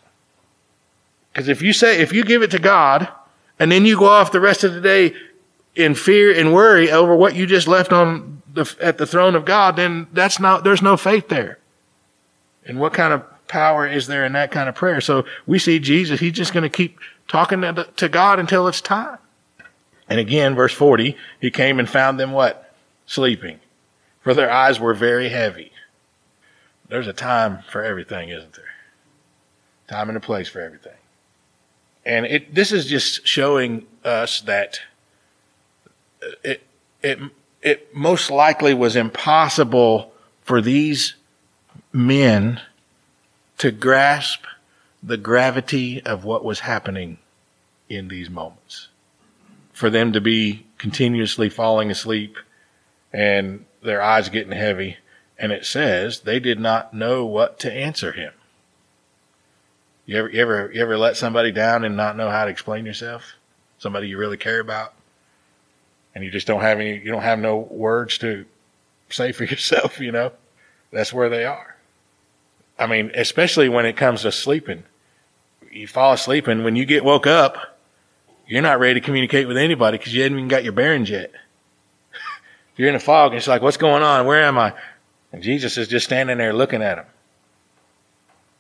[1.33, 3.09] Because if you say, if you give it to God
[3.59, 5.15] and then you go off the rest of the day
[5.75, 9.45] in fear and worry over what you just left on the, at the throne of
[9.45, 11.59] God, then that's not, there's no faith there.
[12.67, 15.01] And what kind of power is there in that kind of prayer?
[15.01, 18.81] So we see Jesus, he's just going to keep talking to, to God until it's
[18.81, 19.19] time.
[20.09, 22.70] And again, verse 40, he came and found them what?
[23.11, 23.59] Sleeping,
[24.21, 25.73] for their eyes were very heavy.
[26.89, 28.65] There's a time for everything, isn't there?
[29.89, 30.95] Time and a place for everything.
[32.07, 34.79] And it, this is just showing us that
[36.45, 36.63] it,
[37.03, 37.19] it,
[37.61, 41.15] it most likely was impossible for these
[41.93, 42.61] men
[43.59, 44.45] to grasp
[45.03, 47.19] the gravity of what was happening
[47.89, 48.87] in these moments.
[49.73, 52.37] For them to be continuously falling asleep
[53.13, 54.97] and their eyes getting heavy.
[55.39, 58.33] And it says they did not know what to answer him.
[60.07, 62.85] You ever, you ever, you ever let somebody down and not know how to explain
[62.85, 63.35] yourself?
[63.79, 64.93] Somebody you really care about,
[66.15, 68.45] and you just don't have any, you don't have no words to
[69.09, 70.01] say for yourself.
[70.01, 70.33] You know,
[70.93, 71.77] that's where they are.
[72.79, 74.85] I mean, especially when it comes to sleeping.
[75.71, 77.79] You fall asleep, and when you get woke up,
[78.49, 81.31] you're not ready to communicate with anybody because you haven't even got your bearings yet.
[82.77, 84.27] You're in a fog and it's like, what's going on?
[84.27, 84.75] Where am I?
[85.33, 87.07] And Jesus is just standing there looking at him.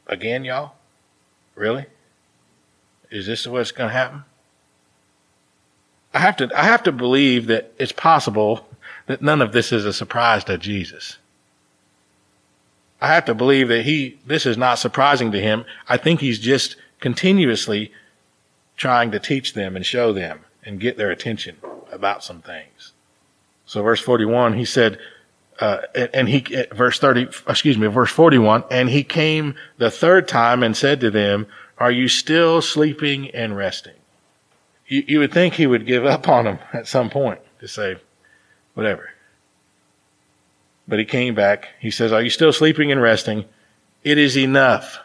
[0.06, 0.72] Again, y'all?
[1.54, 1.86] Really?
[3.10, 4.24] Is this what's going to happen?
[6.12, 8.66] I have to, I have to believe that it's possible
[9.06, 11.18] that none of this is a surprise to Jesus.
[13.00, 15.64] I have to believe that he, this is not surprising to him.
[15.88, 17.92] I think he's just continuously
[18.76, 21.56] trying to teach them and show them and get their attention
[21.90, 22.89] about some things.
[23.70, 24.98] So verse 41, he said,
[25.60, 30.64] uh, and he, verse 30, excuse me, verse 41, and he came the third time
[30.64, 31.46] and said to them,
[31.78, 33.94] are you still sleeping and resting?
[34.88, 37.98] You, you would think he would give up on them at some point to say,
[38.74, 39.10] whatever.
[40.88, 41.68] But he came back.
[41.78, 43.44] He says, are you still sleeping and resting?
[44.02, 44.98] It is enough.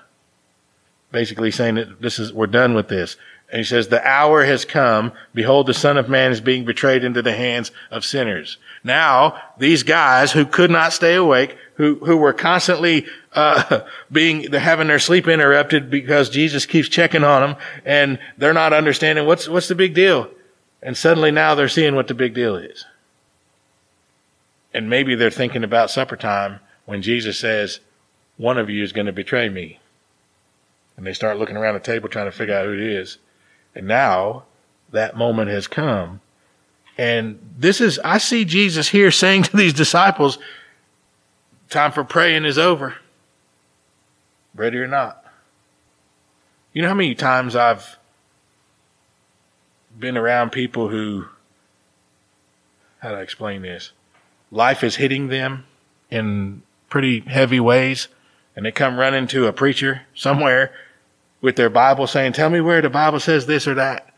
[1.12, 3.16] Basically saying that this is, we're done with this.
[3.52, 5.12] And he says, the hour has come.
[5.34, 8.58] Behold, the son of man is being betrayed into the hands of sinners.
[8.84, 13.82] Now, these guys who could not stay awake, who, who were constantly, uh,
[14.12, 17.56] being, having their sleep interrupted because Jesus keeps checking on them
[17.86, 20.30] and they're not understanding what's, what's the big deal.
[20.82, 22.86] And suddenly now they're seeing what the big deal is.
[24.74, 27.80] And maybe they're thinking about supper time when Jesus says,
[28.38, 29.80] one of you is going to betray me.
[30.98, 33.18] And they start looking around the table trying to figure out who it is.
[33.76, 34.44] And now
[34.92, 36.22] that moment has come.
[36.98, 40.40] And this is, I see Jesus here saying to these disciples,
[41.70, 42.96] time for praying is over.
[44.56, 45.24] Ready or not.
[46.72, 47.98] You know how many times I've
[49.98, 51.26] been around people who,
[53.00, 53.92] how do I explain this?
[54.52, 55.66] Life is hitting them
[56.10, 58.08] in pretty heavy ways
[58.56, 60.74] and they come running to a preacher somewhere
[61.46, 64.10] with their Bible saying, tell me where the Bible says this or that.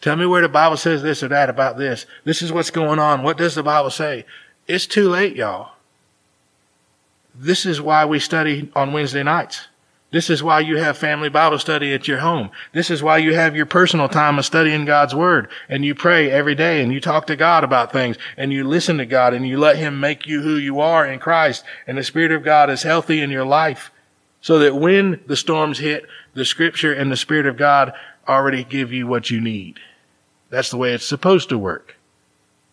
[0.00, 2.06] Tell me where the Bible says this or that about this.
[2.24, 3.24] This is what's going on.
[3.24, 4.24] What does the Bible say?
[4.68, 5.72] It's too late, y'all.
[7.34, 9.66] This is why we study on Wednesday nights.
[10.12, 12.50] This is why you have family Bible study at your home.
[12.72, 16.30] This is why you have your personal time of studying God's Word and you pray
[16.30, 19.46] every day and you talk to God about things and you listen to God and
[19.46, 22.70] you let Him make you who you are in Christ and the Spirit of God
[22.70, 23.90] is healthy in your life
[24.40, 27.92] so that when the storms hit, the Scripture and the Spirit of God
[28.28, 29.78] already give you what you need.
[30.48, 31.96] That's the way it's supposed to work.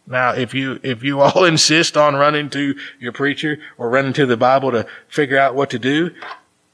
[0.06, 4.26] Now, if you, if you all insist on running to your preacher or running to
[4.26, 6.12] the Bible to figure out what to do,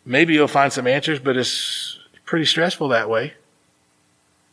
[0.05, 3.33] maybe you'll find some answers, but it's pretty stressful that way.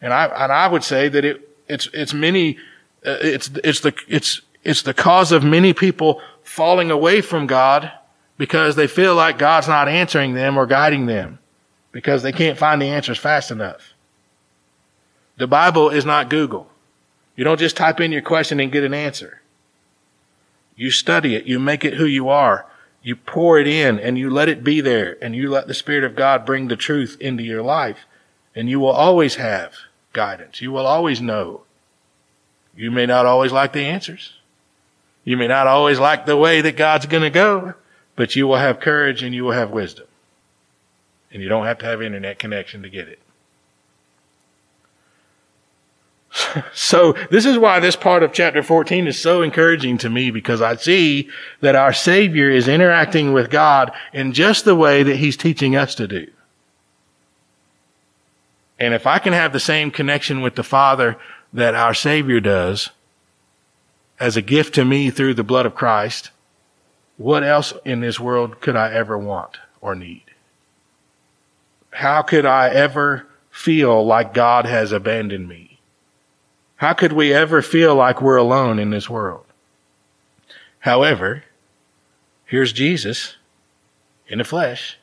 [0.00, 2.56] And I, and I would say that it, it's, it's many,
[3.04, 7.92] uh, it's, it's the, it's, it's the cause of many people falling away from God
[8.40, 11.38] because they feel like God's not answering them or guiding them
[11.92, 13.92] because they can't find the answers fast enough.
[15.36, 16.66] The Bible is not Google.
[17.36, 19.42] You don't just type in your question and get an answer.
[20.74, 21.44] You study it.
[21.44, 22.64] You make it who you are.
[23.02, 26.04] You pour it in and you let it be there and you let the Spirit
[26.04, 28.06] of God bring the truth into your life
[28.54, 29.74] and you will always have
[30.14, 30.62] guidance.
[30.62, 31.64] You will always know.
[32.74, 34.32] You may not always like the answers.
[35.24, 37.74] You may not always like the way that God's going to go,
[38.20, 40.06] but you will have courage and you will have wisdom.
[41.32, 43.18] And you don't have to have internet connection to get it.
[46.74, 50.60] So this is why this part of chapter 14 is so encouraging to me because
[50.60, 51.30] I see
[51.62, 55.94] that our Savior is interacting with God in just the way that He's teaching us
[55.94, 56.30] to do.
[58.78, 61.16] And if I can have the same connection with the Father
[61.54, 62.90] that our Savior does
[64.18, 66.30] as a gift to me through the blood of Christ,
[67.20, 70.24] what else in this world could I ever want or need?
[71.90, 75.78] How could I ever feel like God has abandoned me?
[76.76, 79.44] How could we ever feel like we're alone in this world?
[80.78, 81.44] However,
[82.46, 83.36] here's Jesus
[84.26, 84.96] in the flesh,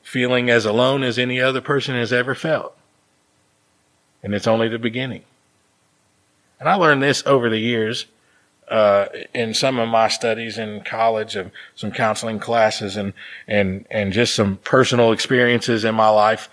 [0.00, 2.76] feeling as alone as any other person has ever felt.
[4.22, 5.24] And it's only the beginning.
[6.60, 8.06] And I learned this over the years
[8.70, 13.12] uh, in some of my studies in college of some counseling classes and
[13.46, 16.48] and and just some personal experiences in my life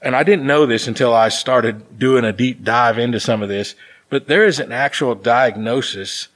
[0.00, 3.48] and I didn't know this until I started doing a deep dive into some of
[3.48, 3.74] this,
[4.08, 6.28] but there is an actual diagnosis,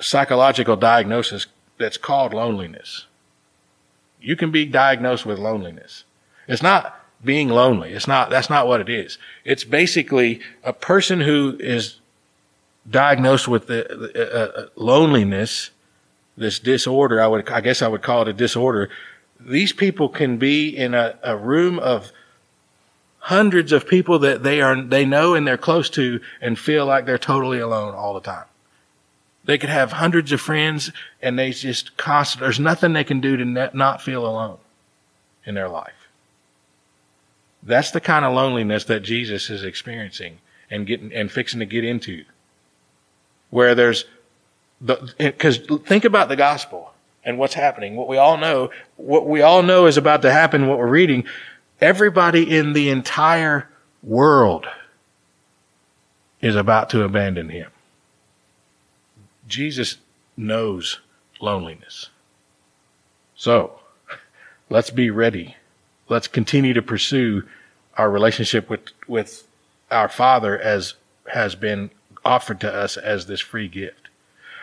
[0.00, 1.46] psychological diagnosis
[1.78, 3.06] that's called loneliness.
[4.20, 6.04] You can be diagnosed with loneliness.
[6.48, 7.92] It's not being lonely.
[7.92, 9.18] It's not, that's not what it is.
[9.44, 11.98] It's basically a person who is
[12.88, 15.70] diagnosed with the, uh, uh, loneliness,
[16.36, 17.20] this disorder.
[17.20, 18.90] I would, I guess I would call it a disorder.
[19.40, 22.12] These people can be in a, a room of
[23.18, 27.06] hundreds of people that they are, they know and they're close to and feel like
[27.06, 28.46] they're totally alone all the time.
[29.44, 33.36] They could have hundreds of friends and they just constant, there's nothing they can do
[33.36, 34.58] to not feel alone
[35.44, 36.08] in their life.
[37.62, 41.84] That's the kind of loneliness that Jesus is experiencing and getting, and fixing to get
[41.84, 42.24] into.
[43.52, 44.06] Where there's
[44.80, 46.92] the, cause think about the gospel
[47.24, 47.94] and what's happening.
[47.94, 51.24] What we all know, what we all know is about to happen, what we're reading
[51.82, 53.68] everybody in the entire
[54.02, 54.66] world
[56.40, 57.70] is about to abandon him.
[59.48, 59.96] Jesus
[60.36, 61.00] knows
[61.40, 62.08] loneliness.
[63.34, 63.80] So,
[64.70, 65.56] let's be ready.
[66.08, 67.42] Let's continue to pursue
[67.96, 69.46] our relationship with, with
[69.90, 70.94] our Father as
[71.32, 71.90] has been
[72.24, 74.08] offered to us as this free gift.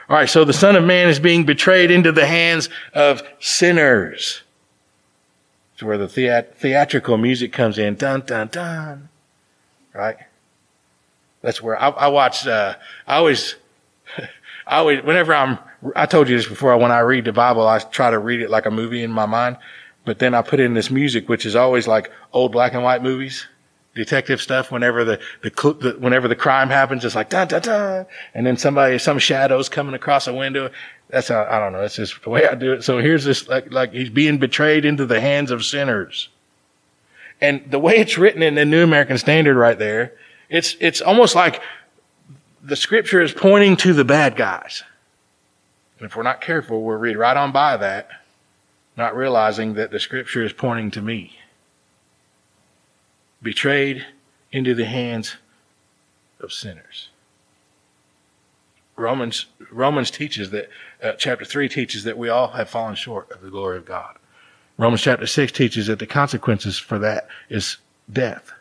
[0.09, 4.41] All right, so the Son of Man is being betrayed into the hands of sinners.
[5.73, 7.95] It's where the theat- theatrical music comes in.
[7.95, 9.09] Dun, dun, dun.
[9.93, 10.17] Right?
[11.41, 12.75] That's where I, I watch, uh,
[13.07, 13.55] I always,
[14.67, 15.59] I always, whenever I'm,
[15.95, 18.49] I told you this before, when I read the Bible, I try to read it
[18.49, 19.57] like a movie in my mind.
[20.05, 23.03] But then I put in this music, which is always like old black and white
[23.03, 23.45] movies,
[23.95, 24.71] detective stuff.
[24.71, 28.57] Whenever the, the, the whenever the crime happens, it's like dun dun dun, and then
[28.57, 30.69] somebody, some shadows coming across a window.
[31.09, 31.81] That's how, I don't know.
[31.81, 32.83] That's just the way I do it.
[32.83, 36.29] So here's this like like he's being betrayed into the hands of sinners,
[37.41, 40.13] and the way it's written in the New American Standard right there,
[40.49, 41.61] it's it's almost like
[42.63, 44.83] the scripture is pointing to the bad guys.
[45.99, 48.09] And if we're not careful, we'll read right on by that
[48.99, 51.39] not realizing that the scripture is pointing to me.
[53.41, 54.05] Betrayed
[54.51, 55.35] into the hands
[56.39, 57.09] of sinners.
[58.95, 60.69] Romans, Romans teaches that,
[61.01, 64.17] uh, chapter 3 teaches that we all have fallen short of the glory of God.
[64.77, 67.77] Romans chapter 6 teaches that the consequences for that is
[68.11, 68.51] death,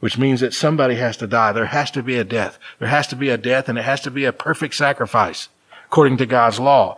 [0.00, 1.52] which means that somebody has to die.
[1.52, 2.58] There has to be a death.
[2.78, 5.48] There has to be a death and it has to be a perfect sacrifice
[5.86, 6.96] according to God's law.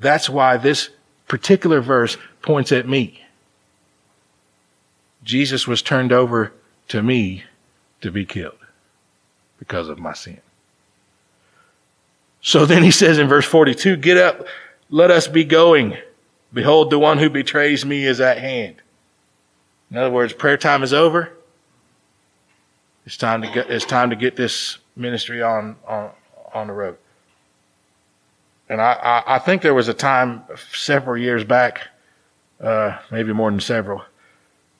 [0.00, 0.90] That's why this
[1.28, 3.21] particular verse points at me.
[5.24, 6.52] Jesus was turned over
[6.88, 7.44] to me
[8.00, 8.58] to be killed
[9.58, 10.40] because of my sin.
[12.40, 14.46] So then he says in verse 42, get up,
[14.90, 15.96] let us be going.
[16.52, 18.76] Behold, the one who betrays me is at hand.
[19.90, 21.30] In other words, prayer time is over.
[23.06, 26.10] It's time to get, it's time to get this ministry on, on,
[26.52, 26.96] on the road.
[28.68, 30.42] And I, I, I think there was a time
[30.72, 31.88] several years back,
[32.60, 34.02] uh, maybe more than several,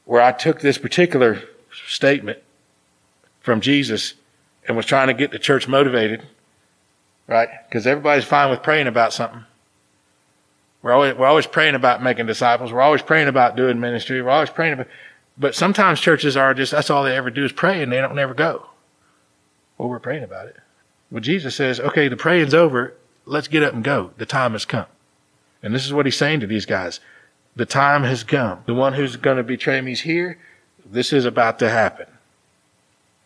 [0.04, 1.42] where I took this particular
[1.86, 2.38] statement
[3.40, 4.14] from Jesus
[4.66, 6.22] and was trying to get the church motivated,
[7.26, 7.48] right?
[7.68, 9.44] Because everybody's fine with praying about something.
[10.82, 12.72] We're always, we're always praying about making disciples.
[12.72, 14.20] We're always praying about doing ministry.
[14.20, 14.88] We're always praying about,
[15.38, 18.14] but sometimes churches are just, that's all they ever do is pray and they don't
[18.14, 18.66] never go.
[19.78, 20.56] Well, we're praying about it.
[21.10, 22.94] Well, Jesus says, okay, the praying's over
[23.26, 24.12] let's get up and go.
[24.16, 24.86] The time has come.
[25.62, 27.00] And this is what he's saying to these guys.
[27.54, 28.60] The time has come.
[28.66, 30.38] The one who's going to betray me is here.
[30.84, 32.06] This is about to happen.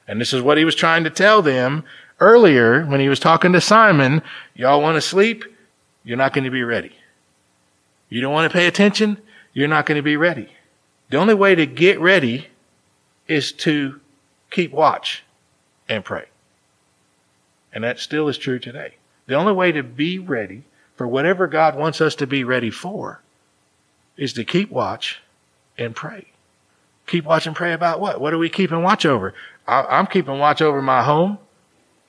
[0.08, 1.84] And this is what he was trying to tell them
[2.20, 4.22] earlier when he was talking to Simon.
[4.54, 5.44] Y'all want to sleep?
[6.04, 6.92] You're not going to be ready.
[8.08, 9.18] You don't want to pay attention?
[9.52, 10.48] You're not going to be ready.
[11.10, 12.48] The only way to get ready
[13.28, 14.00] is to
[14.50, 15.24] keep watch
[15.88, 16.26] and pray.
[17.72, 18.94] And that still is true today.
[19.26, 20.62] The only way to be ready
[20.94, 23.20] for whatever God wants us to be ready for
[24.16, 25.20] is to keep watch
[25.78, 26.26] and pray.
[27.06, 28.20] Keep watch and pray about what?
[28.20, 29.34] What are we keeping watch over?
[29.66, 31.38] I, am keeping watch over my home.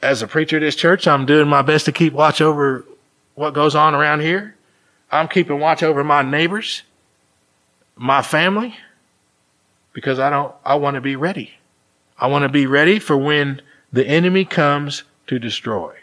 [0.02, 2.86] As a preacher of this church, I'm doing my best to keep watch over
[3.36, 4.56] what goes on around here.
[5.12, 6.84] I'm keeping watch over my neighbors,
[7.96, 8.76] my family,
[9.94, 11.54] because I don't, I want to be ready.
[12.20, 15.96] I want to be ready for when the enemy comes to destroy.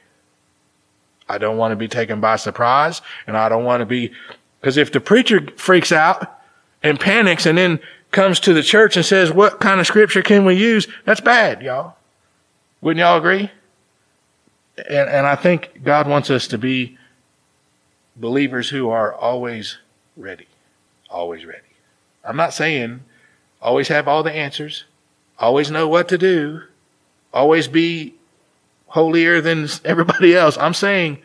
[1.28, 4.12] I don't want to be taken by surprise and I don't want to be,
[4.64, 6.40] because if the preacher freaks out
[6.82, 7.78] and panics and then
[8.12, 10.88] comes to the church and says, what kind of scripture can we use?
[11.04, 11.96] That's bad, y'all.
[12.80, 13.50] Wouldn't y'all agree?
[14.78, 16.96] And, and I think God wants us to be
[18.16, 19.76] believers who are always
[20.16, 20.46] ready.
[21.10, 21.60] Always ready.
[22.26, 23.00] I'm not saying
[23.60, 24.84] always have all the answers,
[25.38, 26.62] always know what to do,
[27.34, 28.14] always be
[28.86, 30.56] holier than everybody else.
[30.56, 31.18] I'm saying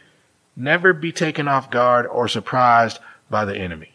[0.58, 3.00] never be taken off guard or surprised
[3.30, 3.92] by the enemy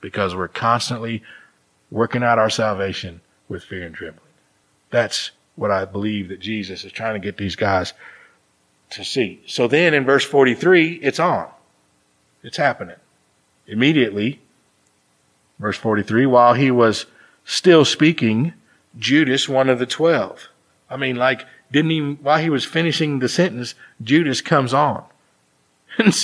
[0.00, 1.22] because we're constantly
[1.90, 4.28] working out our salvation with fear and trembling.
[4.90, 7.92] That's what I believe that Jesus is trying to get these guys
[8.90, 9.42] to see.
[9.46, 11.48] So then in verse 43, it's on.
[12.42, 12.96] It's happening.
[13.66, 14.40] Immediately,
[15.58, 17.06] verse 43, while he was
[17.44, 18.54] still speaking,
[18.98, 20.48] Judas, one of the twelve.
[20.90, 25.04] I mean, like didn't even, while he was finishing the sentence, Judas comes on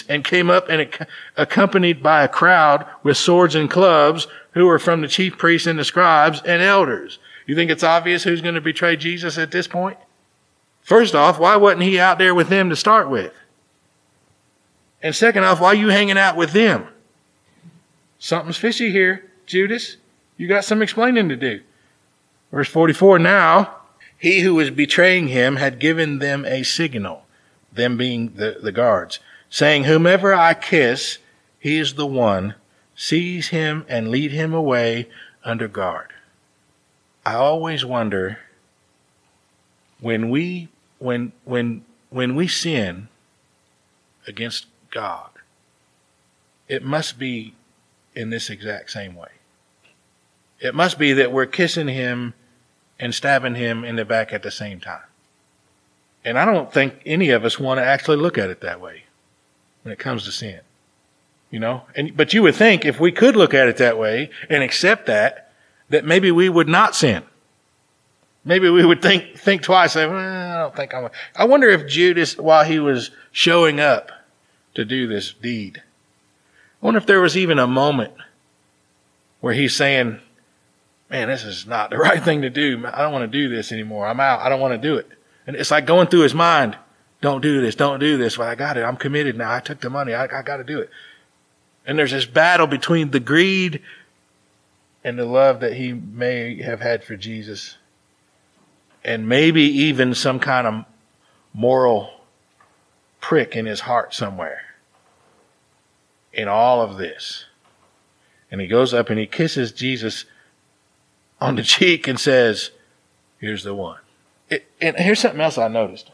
[0.09, 0.89] and came up and
[1.37, 5.79] accompanied by a crowd with swords and clubs who were from the chief priests and
[5.79, 7.19] the scribes and elders.
[7.47, 9.99] You think it's obvious who's going to betray Jesus at this point?
[10.83, 13.33] First off, why wasn't he out there with them to start with?
[15.03, 16.89] And second off, why are you hanging out with them?
[18.19, 19.97] Something's fishy here, Judas.
[20.37, 21.61] You got some explaining to do.
[22.51, 23.77] Verse 44 Now,
[24.19, 27.25] he who was betraying him had given them a signal,
[27.73, 31.19] them being the, the guards, saying, Whomever I kiss,
[31.59, 32.55] he is the one.
[32.95, 35.09] Seize him and lead him away
[35.45, 36.13] under guard.
[37.25, 38.39] I always wonder
[40.01, 40.69] when we
[40.99, 43.09] when when when we sin
[44.27, 45.31] against God,
[46.67, 47.55] it must be
[48.15, 49.29] in this exact same way.
[50.61, 52.35] It must be that we're kissing him
[52.99, 55.03] and stabbing him in the back at the same time.
[56.25, 59.05] And I don't think any of us want to actually look at it that way
[59.89, 60.61] when it comes to sin.
[61.51, 64.29] You know, and, but you would think if we could look at it that way
[64.51, 65.51] and accept that,
[65.89, 67.23] that maybe we would not sin.
[68.45, 69.93] Maybe we would think, think twice.
[69.95, 74.11] Say, well, I don't think I'm, I wonder if Judas, while he was showing up
[74.75, 75.83] to do this deed,
[76.83, 78.13] I wonder if there was even a moment
[79.41, 80.21] where he's saying,
[81.09, 82.85] man, this is not the right thing to do.
[82.87, 84.07] I don't want to do this anymore.
[84.07, 84.41] I'm out.
[84.41, 85.09] I don't want to do it.
[85.47, 86.77] And it's like going through his mind.
[87.21, 87.75] Don't do this.
[87.75, 88.39] Don't do this.
[88.39, 88.83] Well, I got it.
[88.83, 89.53] I'm committed now.
[89.53, 90.15] I took the money.
[90.15, 90.91] I, I got to do it.
[91.87, 93.83] And there's this battle between the greed
[95.03, 97.77] and the love that he may have had for Jesus.
[99.03, 100.85] And maybe even some kind of
[101.53, 102.11] moral
[103.21, 104.63] prick in his heart somewhere.
[106.33, 107.47] In all of this.
[108.51, 110.25] And he goes up and he kisses Jesus
[111.41, 112.71] on the cheek and says,
[113.39, 113.99] Here's the one.
[114.51, 116.11] It, and here's something else I noticed.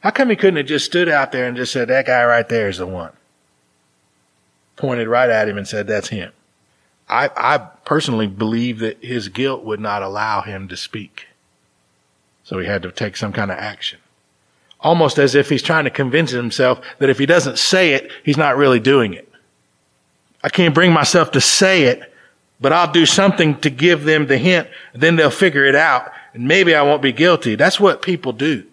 [0.00, 2.48] How come he couldn't have just stood out there and just said, That guy right
[2.48, 3.12] there is the one?
[4.76, 6.32] Pointed right at him and said, That's him.
[7.08, 11.26] I, I personally believe that his guilt would not allow him to speak.
[12.44, 13.98] So he had to take some kind of action.
[14.80, 18.36] Almost as if he's trying to convince himself that if he doesn't say it, he's
[18.36, 19.30] not really doing it.
[20.42, 22.12] I can't bring myself to say it,
[22.60, 24.68] but I'll do something to give them the hint.
[24.94, 27.56] Then they'll figure it out and maybe I won't be guilty.
[27.56, 28.64] That's what people do.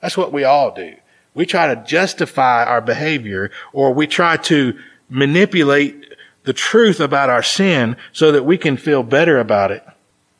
[0.00, 0.94] That's what we all do.
[1.34, 4.78] We try to justify our behavior or we try to
[5.08, 9.84] manipulate the truth about our sin so that we can feel better about it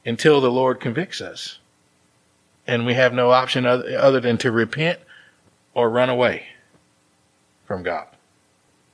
[0.04, 1.58] until the Lord convicts us.
[2.66, 5.00] And we have no option other than to repent
[5.74, 6.46] or run away
[7.66, 8.06] from God.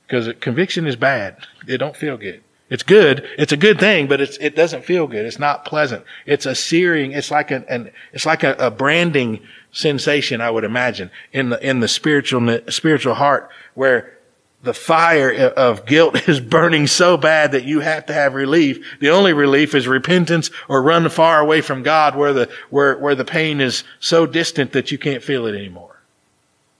[0.06, 1.36] Because conviction is bad.
[1.66, 2.42] It don't feel good.
[2.72, 3.28] It's good.
[3.36, 5.26] It's a good thing, but it doesn't feel good.
[5.26, 6.04] It's not pleasant.
[6.24, 9.40] It's a searing, it's like an, an it's like a, a, branding
[9.72, 14.18] sensation, I would imagine, in the, in the spiritual, spiritual heart where
[14.62, 18.84] the fire of guilt is burning so bad that you have to have relief.
[19.00, 23.14] The only relief is repentance or run far away from God where the, where, where
[23.14, 26.00] the pain is so distant that you can't feel it anymore.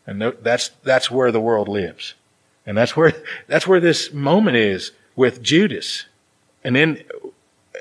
[0.07, 2.14] And that's, that's where the world lives.
[2.66, 3.12] And that's where,
[3.49, 6.07] that's where this moment is with Judas.
[6.64, 7.03] And then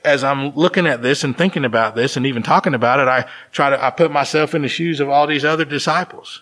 [0.03, 3.29] as I'm looking at this and thinking about this and even talking about it, I
[3.51, 6.41] try to, I put myself in the shoes of all these other disciples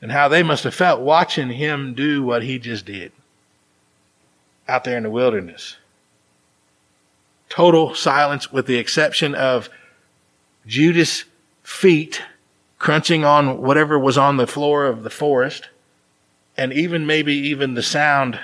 [0.00, 3.12] and how they must have felt watching him do what he just did
[4.68, 5.76] out there in the wilderness.
[7.48, 9.68] Total silence with the exception of
[10.66, 11.24] Judas'
[11.62, 12.22] feet
[12.78, 15.68] crunching on whatever was on the floor of the forest
[16.56, 18.40] and even maybe even the sound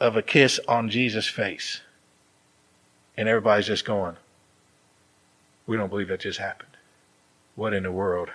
[0.00, 1.80] of a kiss on Jesus' face.
[3.18, 4.16] And everybody's just going,
[5.66, 6.70] We don't believe that just happened.
[7.54, 8.30] What in the world?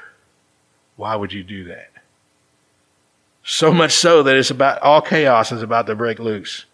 [0.96, 1.90] Why would you do that?
[3.44, 6.66] So much so that it's about all chaos is about to break loose.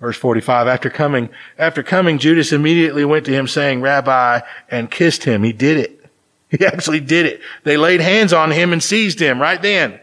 [0.00, 1.28] Verse 45, after coming,
[1.58, 5.42] after coming, Judas immediately went to him saying, Rabbi, and kissed him.
[5.42, 5.92] He did it.
[6.48, 7.40] He actually did it.
[7.64, 9.98] They laid hands on him and seized him right then.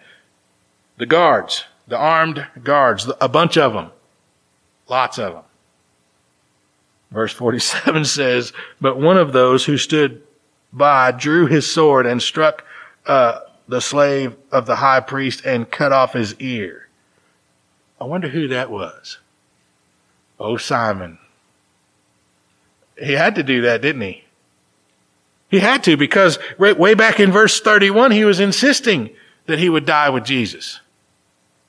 [0.97, 3.91] The guards the armed guards, a bunch of them,
[4.87, 5.43] lots of them.
[7.13, 8.51] Verse 47 says,
[8.81, 10.23] But one of those who stood
[10.73, 12.65] by drew his sword and struck
[13.05, 16.89] uh, the slave of the high priest and cut off his ear.
[18.01, 19.19] I wonder who that was.
[20.39, 21.19] Oh, Simon.
[22.97, 24.23] He had to do that, didn't he?
[25.49, 29.11] He had to because way back in verse 31, he was insisting
[29.45, 30.79] that he would die with Jesus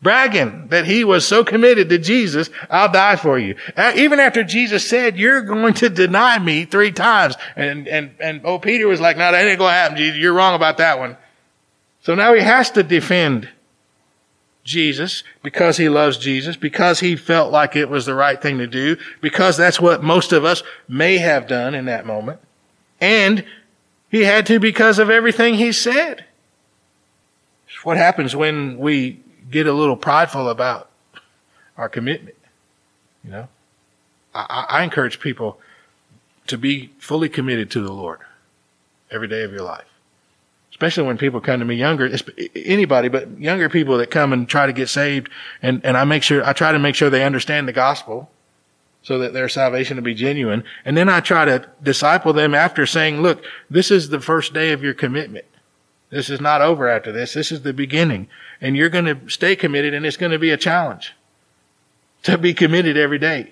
[0.05, 3.57] bragging that he was so committed to Jesus, I'll die for you.
[3.97, 7.35] Even after Jesus said, you're going to deny me three times.
[7.57, 10.19] And, and, and, oh, Peter was like, no, that ain't going to happen, Jesus.
[10.19, 11.17] You're wrong about that one.
[12.03, 13.49] So now he has to defend
[14.63, 18.67] Jesus because he loves Jesus, because he felt like it was the right thing to
[18.67, 22.41] do, because that's what most of us may have done in that moment.
[23.01, 23.45] And
[24.11, 26.25] he had to because of everything he said.
[27.83, 29.24] What happens when we
[29.55, 30.91] get a little prideful about
[31.79, 32.37] our commitment.
[33.23, 33.49] You know,
[34.35, 35.61] I, I encourage people
[36.49, 38.19] to be fully committed to the Lord
[39.13, 39.87] every day of your life.
[40.71, 42.11] Especially when people come to me younger,
[42.57, 45.31] anybody, but younger people that come and try to get saved.
[45.63, 48.29] And, and I make sure, I try to make sure they understand the gospel
[49.05, 50.65] so that their salvation will be genuine.
[50.85, 54.73] And then I try to disciple them after saying, look, this is the first day
[54.73, 55.45] of your commitment.
[56.15, 57.33] This is not over after this.
[57.33, 58.29] This is the beginning.
[58.61, 61.13] And you're going to stay committed and it's going to be a challenge
[62.23, 63.51] to be committed every day.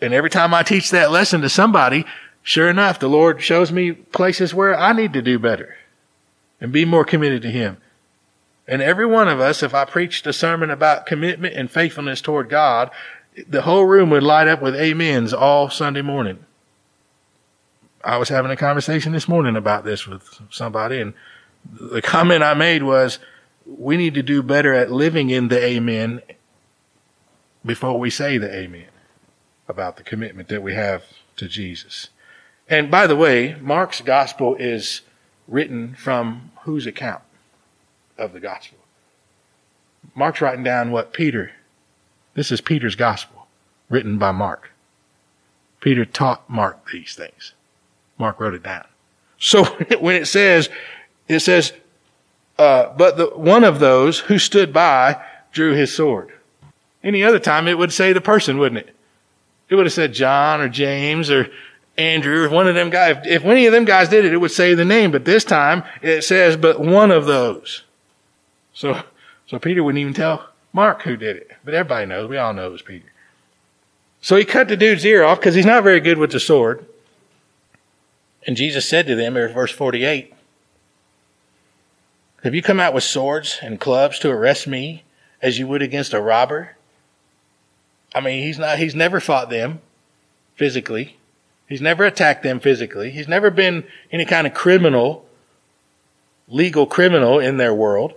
[0.00, 2.06] And every time I teach that lesson to somebody,
[2.42, 5.76] sure enough, the Lord shows me places where I need to do better
[6.58, 7.76] and be more committed to Him.
[8.66, 12.48] And every one of us, if I preached a sermon about commitment and faithfulness toward
[12.48, 12.90] God,
[13.46, 16.46] the whole room would light up with amens all Sunday morning.
[18.02, 21.12] I was having a conversation this morning about this with somebody, and
[21.64, 23.18] the comment I made was,
[23.66, 26.22] we need to do better at living in the amen
[27.64, 28.88] before we say the amen
[29.68, 31.04] about the commitment that we have
[31.36, 32.08] to Jesus.
[32.68, 35.02] And by the way, Mark's gospel is
[35.46, 37.22] written from whose account
[38.16, 38.78] of the gospel?
[40.14, 41.52] Mark's writing down what Peter,
[42.34, 43.46] this is Peter's gospel,
[43.88, 44.70] written by Mark.
[45.80, 47.54] Peter taught Mark these things.
[48.18, 48.86] Mark wrote it down.
[49.38, 49.64] So
[50.00, 50.68] when it says,
[51.30, 51.72] it says,
[52.58, 55.22] uh, but the, one of those who stood by
[55.52, 56.32] drew his sword.
[57.02, 58.94] Any other time it would say the person, wouldn't it?
[59.68, 61.48] It would have said John or James or
[61.96, 63.16] Andrew or one of them guys.
[63.18, 65.10] If, if any of them guys did it, it would say the name.
[65.10, 67.84] But this time it says, but one of those.
[68.74, 69.02] So,
[69.46, 71.50] so Peter wouldn't even tell Mark who did it.
[71.64, 72.28] But everybody knows.
[72.28, 73.06] We all know it was Peter.
[74.20, 76.84] So he cut the dude's ear off because he's not very good with the sword.
[78.46, 80.34] And Jesus said to them verse 48,
[82.42, 85.04] Have you come out with swords and clubs to arrest me
[85.42, 86.76] as you would against a robber?
[88.14, 89.80] I mean, he's not, he's never fought them
[90.56, 91.16] physically.
[91.68, 93.10] He's never attacked them physically.
[93.10, 95.26] He's never been any kind of criminal,
[96.48, 98.14] legal criminal in their world.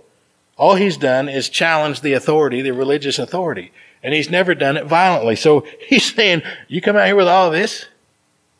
[0.57, 3.74] All he's done is challenge the authority, the religious authority.
[4.01, 5.36] And he's never done it violently.
[5.36, 7.86] So he's saying, you come out here with all this?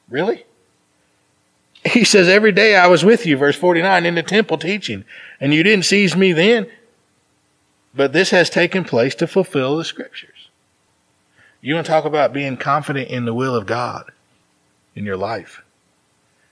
[0.10, 0.46] Really?
[1.86, 5.04] He says, every day I was with you, verse 49, in the temple teaching,
[5.40, 6.68] and you didn't seize me then.
[7.94, 10.50] But this has taken place to fulfill the scriptures.
[11.62, 14.12] You want to talk about being confident in the will of God
[14.96, 15.64] in your life.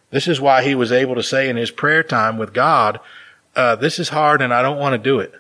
[0.10, 3.00] This is why he was able to say in his prayer time with God,
[3.56, 5.34] uh, this is hard and I don't want to do it,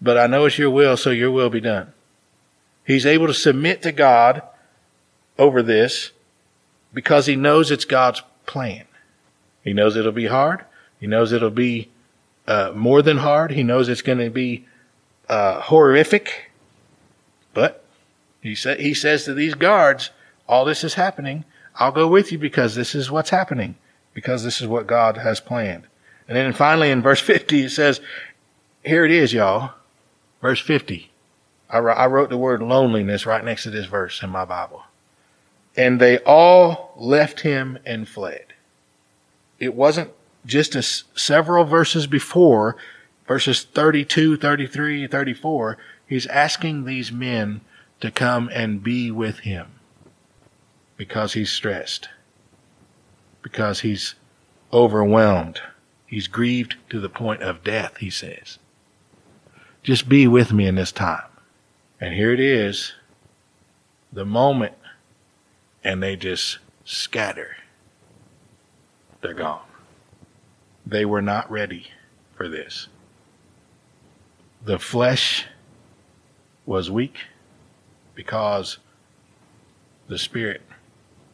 [0.00, 1.92] but I know it's your will, so your will be done.
[2.86, 4.42] He's able to submit to God
[5.38, 6.10] over this
[6.92, 8.84] because he knows it's God's plan.
[9.64, 10.64] He knows it'll be hard.
[11.00, 11.90] He knows it'll be
[12.46, 13.50] uh, more than hard.
[13.50, 14.66] He knows it's going to be
[15.28, 16.50] uh, horrific,
[17.54, 17.84] but
[18.40, 20.10] he said, he says to these guards,
[20.46, 21.44] all this is happening.
[21.76, 23.76] I'll go with you because this is what's happening,
[24.12, 25.84] because this is what God has planned.
[26.28, 28.00] And then finally in verse 50, it says,
[28.84, 29.72] here it is, y'all.
[30.42, 31.10] Verse 50.
[31.70, 34.82] I, I wrote the word loneliness right next to this verse in my Bible.
[35.76, 38.53] And they all left him and fled.
[39.64, 40.10] It wasn't
[40.44, 42.76] just as several verses before,
[43.26, 45.78] verses 32, 33, 34.
[46.06, 47.62] He's asking these men
[48.00, 49.68] to come and be with him
[50.98, 52.10] because he's stressed,
[53.40, 54.14] because he's
[54.70, 55.62] overwhelmed.
[56.06, 58.58] He's grieved to the point of death, he says.
[59.82, 61.22] Just be with me in this time.
[61.98, 62.92] And here it is,
[64.12, 64.74] the moment,
[65.82, 67.56] and they just scatter.
[69.24, 69.62] They're gone.
[70.84, 71.86] They were not ready
[72.36, 72.88] for this.
[74.62, 75.46] The flesh
[76.66, 77.16] was weak
[78.14, 78.76] because
[80.08, 80.60] the Spirit,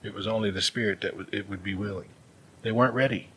[0.05, 2.11] it was only the Spirit that it would be willing.
[2.63, 3.31] They weren't ready.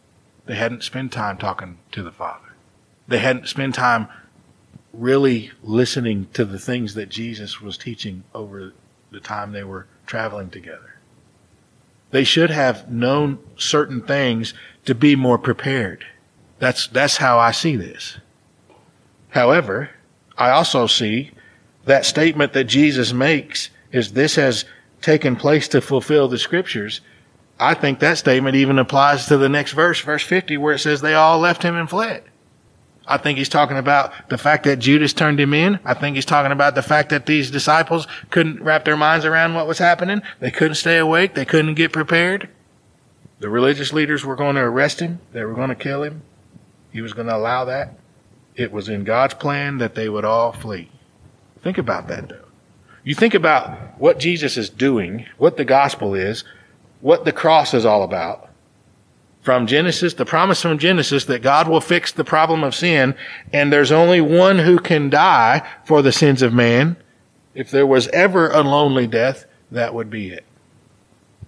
[0.45, 2.53] They hadn't spent time talking to the Father.
[3.07, 4.07] They hadn't spent time
[4.93, 8.73] really listening to the things that Jesus was teaching over
[9.09, 10.92] the time they were traveling together.
[12.13, 14.53] They should have known certain things
[14.85, 16.05] to be more prepared.
[16.59, 18.19] That's, that's how I see this.
[19.29, 19.89] However,
[20.37, 21.31] I also see
[21.85, 24.65] that statement that Jesus makes is this has
[25.01, 27.01] taken place to fulfill the scriptures.
[27.59, 31.01] I think that statement even applies to the next verse, verse 50, where it says
[31.01, 32.23] they all left him and fled.
[33.05, 35.79] I think he's talking about the fact that Judas turned him in.
[35.83, 39.55] I think he's talking about the fact that these disciples couldn't wrap their minds around
[39.55, 40.21] what was happening.
[40.39, 41.35] They couldn't stay awake.
[41.35, 42.49] They couldn't get prepared.
[43.39, 45.19] The religious leaders were going to arrest him.
[45.33, 46.21] They were going to kill him.
[46.93, 47.97] He was going to allow that.
[48.55, 50.89] It was in God's plan that they would all flee.
[51.61, 52.45] Think about that though.
[53.03, 56.45] You think about what Jesus is doing, what the gospel is.
[57.01, 58.49] what the cross is all about.
[59.43, 63.13] From Genesis, the promise from Genesis that God will fix the problem of sin,
[63.51, 66.95] and there's only one who can die for the sins of man.
[67.53, 70.45] If there was ever a lonely death, that would be it.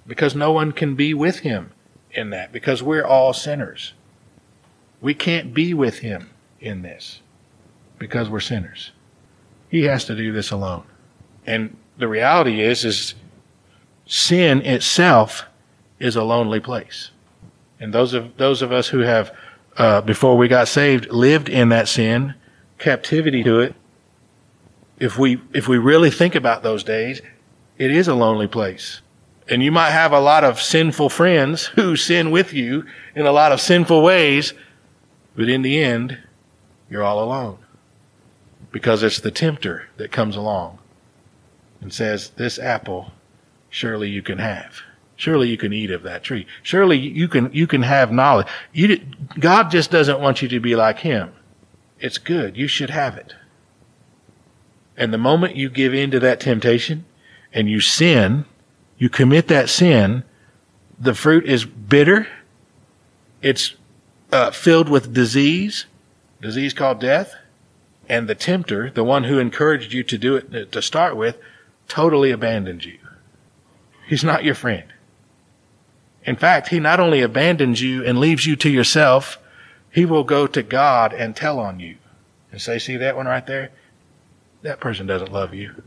[0.05, 1.71] Because no one can be with him
[2.11, 3.93] in that, because we're all sinners.
[4.99, 7.21] We can't be with him in this
[7.97, 8.91] because we're sinners.
[9.69, 10.83] He has to do this alone.
[11.45, 13.15] And the reality is, is
[14.05, 15.45] sin itself
[15.99, 17.11] is a lonely place.
[17.79, 19.35] And those of, those of us who have,
[19.77, 22.35] uh, before we got saved, lived in that sin,
[22.77, 23.75] captivity to it,
[24.99, 27.21] if we, if we really think about those days,
[27.77, 29.01] it is a lonely place.
[29.47, 33.31] And you might have a lot of sinful friends who sin with you in a
[33.31, 34.53] lot of sinful ways,
[35.35, 36.17] but in the end,
[36.89, 37.57] you're all alone.
[38.71, 40.79] Because it's the tempter that comes along
[41.81, 43.11] and says, This apple
[43.69, 44.81] surely you can have.
[45.15, 46.45] Surely you can eat of that tree.
[46.61, 48.47] Surely you can, you can have knowledge.
[48.73, 48.99] You,
[49.39, 51.33] God just doesn't want you to be like Him.
[51.99, 52.57] It's good.
[52.57, 53.33] You should have it.
[54.97, 57.05] And the moment you give in to that temptation
[57.53, 58.45] and you sin,
[58.97, 60.23] you commit that sin,
[60.99, 62.27] the fruit is bitter.
[63.41, 63.75] It's
[64.31, 65.85] uh, filled with disease,
[66.41, 67.35] disease called death.
[68.07, 71.37] And the tempter, the one who encouraged you to do it to start with,
[71.87, 72.99] totally abandons you.
[74.07, 74.85] He's not your friend.
[76.25, 79.37] In fact, he not only abandons you and leaves you to yourself,
[79.91, 81.97] he will go to God and tell on you
[82.51, 83.71] and say, see that one right there?
[84.63, 85.83] That person doesn't love you.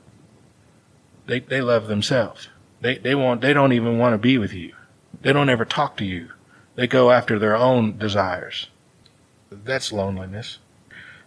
[1.27, 2.49] They, they love themselves.
[2.81, 4.75] They, they want, they don't even want to be with you.
[5.21, 6.31] They don't ever talk to you.
[6.77, 8.69] They go after their own desires.
[9.51, 10.59] That's loneliness.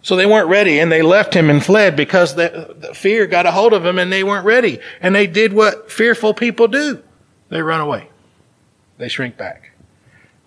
[0.00, 3.46] So they weren't ready and they left him and fled because the, the fear got
[3.46, 4.80] a hold of them and they weren't ready.
[5.00, 7.02] And they did what fearful people do.
[7.50, 8.08] They run away.
[8.98, 9.72] They shrink back.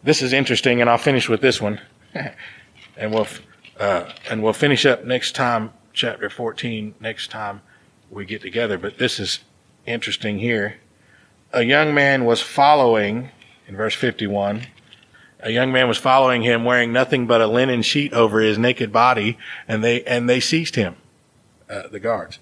[0.03, 1.81] This is interesting and I'll finish with this one.
[2.97, 3.27] and we'll,
[3.79, 7.61] uh, and we'll finish up next time, chapter 14, next time
[8.09, 8.77] we get together.
[8.77, 9.39] But this is
[9.85, 10.77] interesting here.
[11.51, 13.29] A young man was following,
[13.67, 14.67] in verse 51,
[15.39, 18.91] a young man was following him wearing nothing but a linen sheet over his naked
[18.91, 19.37] body,
[19.67, 20.95] and they, and they seized him,
[21.69, 22.39] uh, the guards.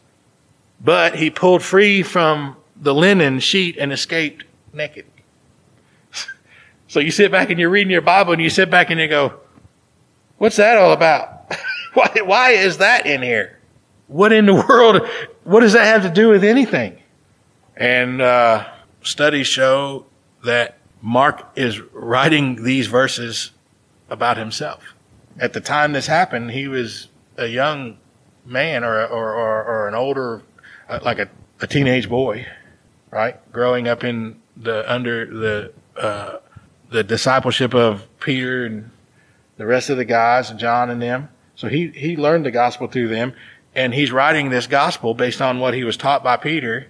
[0.80, 5.06] But he pulled free from the linen sheet and escaped naked.
[6.94, 9.08] So you sit back and you're reading your Bible and you sit back and you
[9.08, 9.39] go,
[10.38, 11.52] what's that all about?
[11.96, 13.58] why, why is that in here?
[14.06, 15.02] What in the world,
[15.44, 17.00] what does that have to do with anything?
[17.76, 18.70] And, uh,
[19.02, 20.06] studies show
[20.44, 23.50] that Mark is writing these verses
[24.12, 24.94] about himself.
[25.39, 27.98] At the time this happened, he was a young
[28.46, 30.44] man or, or, or, or an older,
[30.88, 31.28] uh, like a,
[31.60, 32.46] a teenage boy,
[33.10, 33.52] right?
[33.52, 36.38] Growing up in the, under the, uh,
[36.94, 38.91] the discipleship of Peter and
[39.58, 41.30] the rest of the guys and John and them.
[41.56, 43.34] So he, he learned the gospel through them
[43.76, 46.88] and he's writing this gospel based on what he was taught by Peter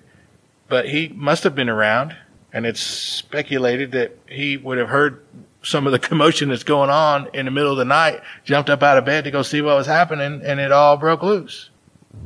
[0.74, 2.16] but he must have been around,
[2.52, 5.24] and it's speculated that he would have heard
[5.62, 8.82] some of the commotion that's going on in the middle of the night, jumped up
[8.82, 11.70] out of bed to go see what was happening, and it all broke loose.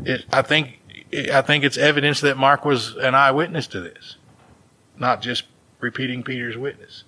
[0.06, 0.80] It, I think,
[1.14, 4.16] I think it's evidence that Mark was an eyewitness to this,
[4.98, 5.44] not just
[5.82, 7.04] repeating Peter's witness.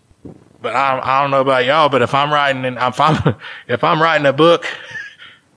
[0.62, 3.36] But I, I don't know about y'all, but if I'm writing, and if I'm,
[3.68, 4.66] if I'm writing a book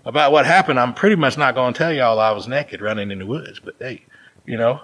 [0.04, 3.10] about what happened, I'm pretty much not going to tell y'all I was naked running
[3.10, 3.60] in the woods.
[3.60, 4.04] But hey,
[4.46, 4.80] you know,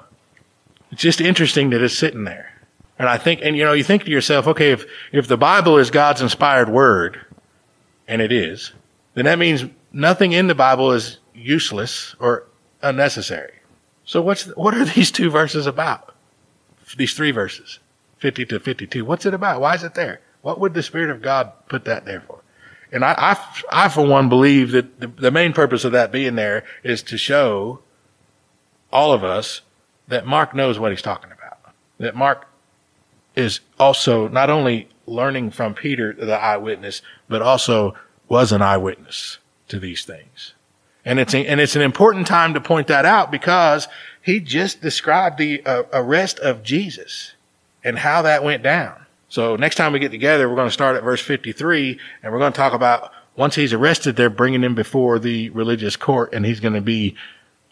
[0.90, 2.52] it's just interesting that it's sitting there.
[2.98, 5.78] And I think, and you know, you think to yourself, okay, if, if the Bible
[5.78, 7.24] is God's inspired word,
[8.08, 8.72] and it is,
[9.14, 12.46] then that means nothing in the Bible is useless or
[12.82, 13.52] unnecessary.
[14.04, 16.14] So what's, what are these two verses about?
[16.96, 17.78] These three verses,
[18.18, 19.04] 50 to 52.
[19.04, 19.60] What's it about?
[19.60, 20.20] Why is it there?
[20.42, 22.40] What would the Spirit of God put that there for?
[22.90, 26.36] And I, I, I for one believe that the, the main purpose of that being
[26.36, 27.80] there is to show
[28.92, 29.60] all of us
[30.08, 31.74] that Mark knows what he's talking about.
[31.98, 32.46] That Mark
[33.36, 37.94] is also not only learning from Peter, the eyewitness, but also
[38.28, 39.38] was an eyewitness
[39.68, 40.54] to these things.
[41.04, 43.88] And it's, a, and it's an important time to point that out because
[44.20, 47.34] he just described the uh, arrest of Jesus
[47.88, 49.06] and how that went down.
[49.28, 52.38] So next time we get together, we're going to start at verse 53 and we're
[52.38, 56.44] going to talk about once he's arrested, they're bringing him before the religious court and
[56.44, 57.14] he's going to be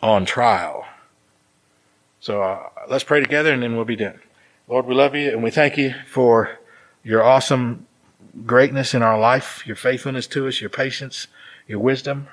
[0.01, 0.87] on trial.
[2.21, 4.21] So uh, let's pray together and then we'll be done.
[4.69, 6.59] Lord, we love you and we thank you for
[7.03, 7.87] your awesome
[8.45, 11.27] greatness in our life, your faithfulness to us, your patience,
[11.67, 12.29] your wisdom.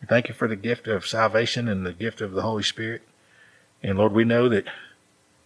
[0.00, 3.02] We thank you for the gift of salvation and the gift of the Holy Spirit.
[3.82, 4.64] And Lord, we know that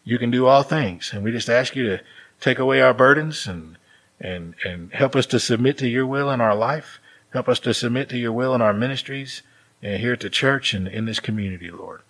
[0.07, 1.11] you can do all things.
[1.13, 2.01] And we just ask you to
[2.41, 3.77] take away our burdens and
[4.19, 7.01] and and help us to submit to your will in our life.
[7.35, 9.43] Help us to submit to your will in our ministries
[9.83, 12.01] and here at the church and in this community, Lord.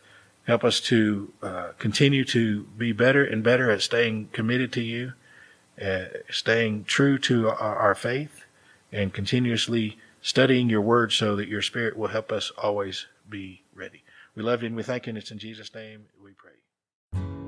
[0.46, 5.14] Help us to uh, continue to be better and better at staying committed to you,
[5.84, 8.44] uh, staying true to our, our faith,
[8.92, 14.04] and continuously studying your word so that your spirit will help us always be ready.
[14.36, 17.45] We love you and we thank you, and it's in Jesus' name we pray.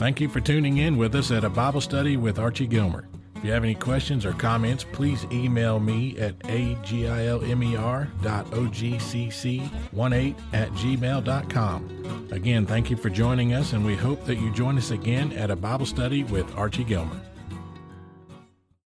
[0.00, 3.06] Thank you for tuning in with us at a Bible study with Archie Gilmer.
[3.36, 10.70] If you have any questions or comments, please email me at agilmer dot ogcc18 at
[10.70, 12.28] gmail.com.
[12.30, 15.50] Again, thank you for joining us, and we hope that you join us again at
[15.50, 17.20] a Bible study with Archie Gilmer.